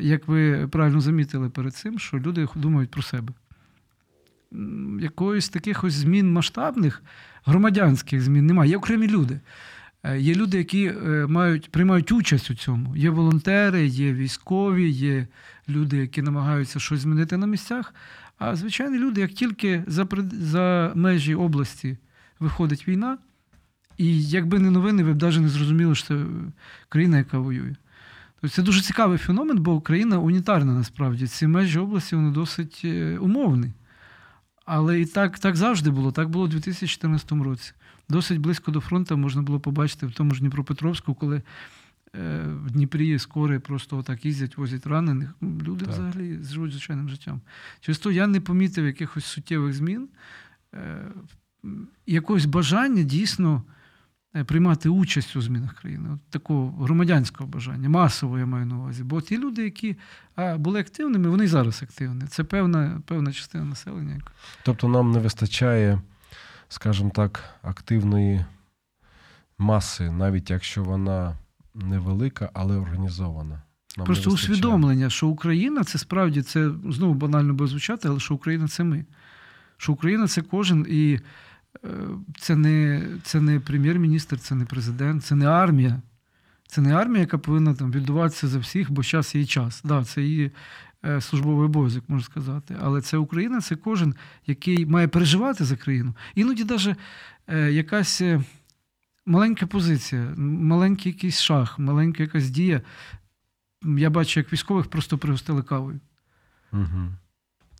[0.00, 3.32] як ви правильно замітили перед цим, що люди думають про себе.
[5.00, 7.02] Якоїсь таких ось змін масштабних,
[7.44, 8.70] громадянських змін немає.
[8.70, 9.40] Є окремі люди.
[10.02, 12.96] Е, Є люди, які е, мають, приймають участь у цьому.
[12.96, 15.26] Є волонтери, є військові, є
[15.68, 17.94] люди, які намагаються щось змінити на місцях.
[18.38, 21.98] А звичайні люди, як тільки за, за межі області
[22.40, 23.18] виходить війна,
[23.98, 26.24] і якби не новини, ви б навіть не зрозуміли, що це
[26.88, 27.74] країна, яка воює.
[28.40, 31.26] Тобто це дуже цікавий феномен, бо Україна унітарна насправді.
[31.26, 33.72] Ці межі області вони досить е, умовні.
[34.64, 36.12] Але і так, так завжди було.
[36.12, 37.72] Так було у 2014 році.
[38.08, 41.42] Досить близько до фронту можна було побачити в тому ж Дніпропетровську, коли е,
[42.64, 45.34] в Дніпрі скори просто отак їздять, возять ранених.
[45.42, 45.94] Люди Так.
[45.94, 47.40] взагалі живуть звичайним життям.
[47.80, 50.08] Через то я не помітив якихось суттєвих змін,
[50.74, 51.04] е,
[52.06, 53.62] якогось бажання дійсно
[54.32, 56.10] приймати участь у змінах країни.
[56.14, 59.02] От такого громадянського бажання, масового я маю на увазі.
[59.04, 59.96] Бо ті люди, які
[60.56, 62.22] були активними, вони і зараз активні.
[62.28, 64.20] Це певна, певна частина населення.
[64.62, 66.00] Тобто нам не вистачає,
[66.68, 68.44] скажімо так, активної
[69.58, 71.36] маси, навіть якщо вона
[71.74, 73.62] невелика, але організована.
[73.96, 78.68] Нам Просто усвідомлення, що Україна це справді це знову банально буде звучати, але що Україна
[78.68, 79.04] це ми.
[79.76, 81.20] Що Україна це кожен, і е,
[82.38, 86.02] це не, це не прем'єр-міністр, це не президент, це не армія,
[86.66, 89.82] Це не армія, яка повинна там віддуватися за всіх, бо час є час.
[89.84, 90.50] Да, це її
[91.04, 92.76] е, службовий обов'язок, можна сказати.
[92.80, 94.14] Але це Україна, це кожен,
[94.46, 96.14] який має переживати за країну.
[96.34, 96.96] Іноді навіть
[97.46, 98.44] е, якась е,
[99.26, 102.82] маленька позиція, маленький якийсь шаг, маленька якась дія.
[103.82, 106.00] Я бачу, як військових просто пригостили кавою.
[106.72, 107.08] Угу.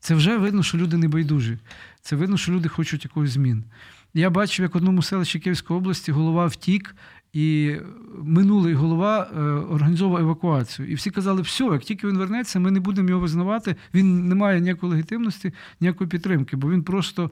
[0.00, 1.58] Це вже видно, що люди не байдужі.
[2.00, 3.64] Це видно, що люди хочуть якоїсь змін.
[4.14, 6.94] Я бачив, як в одному селищі Київської області голова втік,
[7.32, 7.76] і
[8.22, 10.88] минулий голова е, організовував евакуацію.
[10.88, 13.76] І всі казали, все, як тільки він вернеться, ми не будемо його визнавати.
[13.94, 17.30] Він не має ніякої легітимності, ніякої підтримки, бо він просто.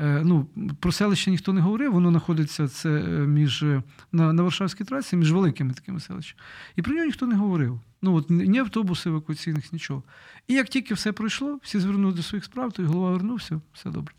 [0.00, 0.46] Е, Ну,
[0.80, 3.82] про селище ніхто не говорив, воно знаходиться це е, між е,
[4.12, 6.42] на, на Варшавській трасі, між великими такими селищами.
[6.76, 7.80] І про нього ніхто не говорив.
[8.02, 10.02] Ну от ні автобусів евакуаційних, нічого.
[10.48, 13.90] І як тільки все пройшло, всі звернули до своїх справ, то й голова вернувся, все
[13.90, 14.14] добре.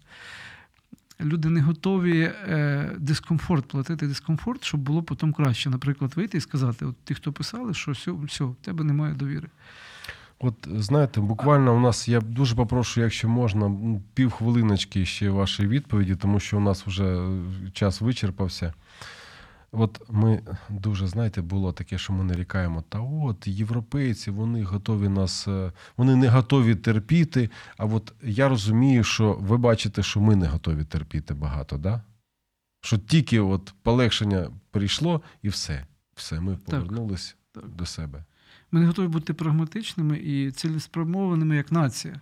[1.21, 5.69] Люди не готові е, дискомфорт платити дискомфорт, щоб було потім краще.
[5.69, 9.49] Наприклад, вийти і сказати: от ті, хто писали, що все, все, в тебе немає довіри.
[10.43, 13.71] От знаєте, буквально у нас я дуже попрошу, якщо можна,
[14.13, 17.41] півхвилиночки ще вашої відповіді, тому що у нас вже е,
[17.73, 18.73] час вичерпався.
[19.71, 25.47] От ми дуже, знаєте, було таке, що ми нарікаємо, та от європейці, вони готові нас,
[25.47, 27.49] е, вони не готові терпіти.
[27.77, 32.01] А от я розумію, що ви бачите, що ми не готові терпіти багато, да?
[32.81, 35.85] Що тільки от полегшення прийшло і все.
[36.15, 37.67] Все, ми повернулись так.
[37.69, 38.23] до себе.
[38.71, 42.21] Ми не готові бути прагматичними і цілеспрямованими як нація.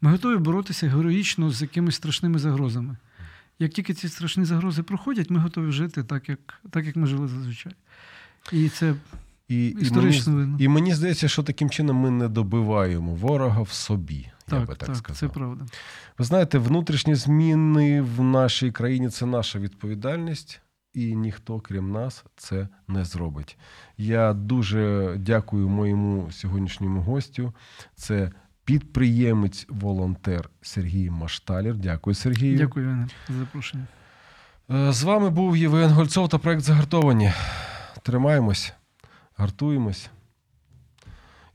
[0.00, 2.96] Ми готові боротися героїчно з якимись страшними загрозами.
[3.58, 6.38] Як тільки ці страшні загрози проходять, ми готові жити так, як,
[6.70, 7.72] так, як ми жили зазвичай.
[8.52, 8.94] І це
[9.48, 10.56] І, і, мені, історично видно.
[10.60, 14.30] і мені здається, що таким чином ми не добиваємо ворога в собі.
[14.52, 15.16] я би так, так, сказав.
[15.16, 15.66] це правда.
[16.18, 20.60] Ви знаєте, внутрішні зміни в нашій країні це наша відповідальність,
[20.94, 23.58] і ніхто, крім нас, це не зробить.
[23.98, 27.54] Я дуже дякую моєму сьогоднішньому гостю.
[27.94, 28.32] Це
[28.64, 31.76] підприємець, волонтер Сергій Машталєр.
[31.76, 32.58] Дякую, Сергію.
[32.58, 33.86] Дякую, Євгене, за запрошення.
[34.70, 37.32] Е, З вами був Євген Гольцов та проект Загартовані.
[38.02, 38.72] Тримаємось,
[39.36, 40.10] гартуємось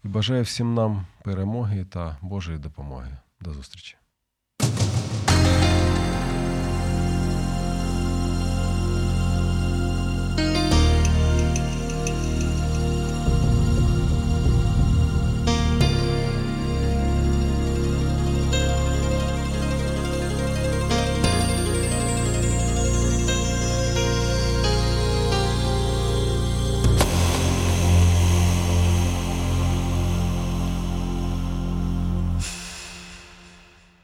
[0.06, 3.18] і бажаю всім нам перемоги та Божої допомоги.
[3.42, 3.97] До зустрічі.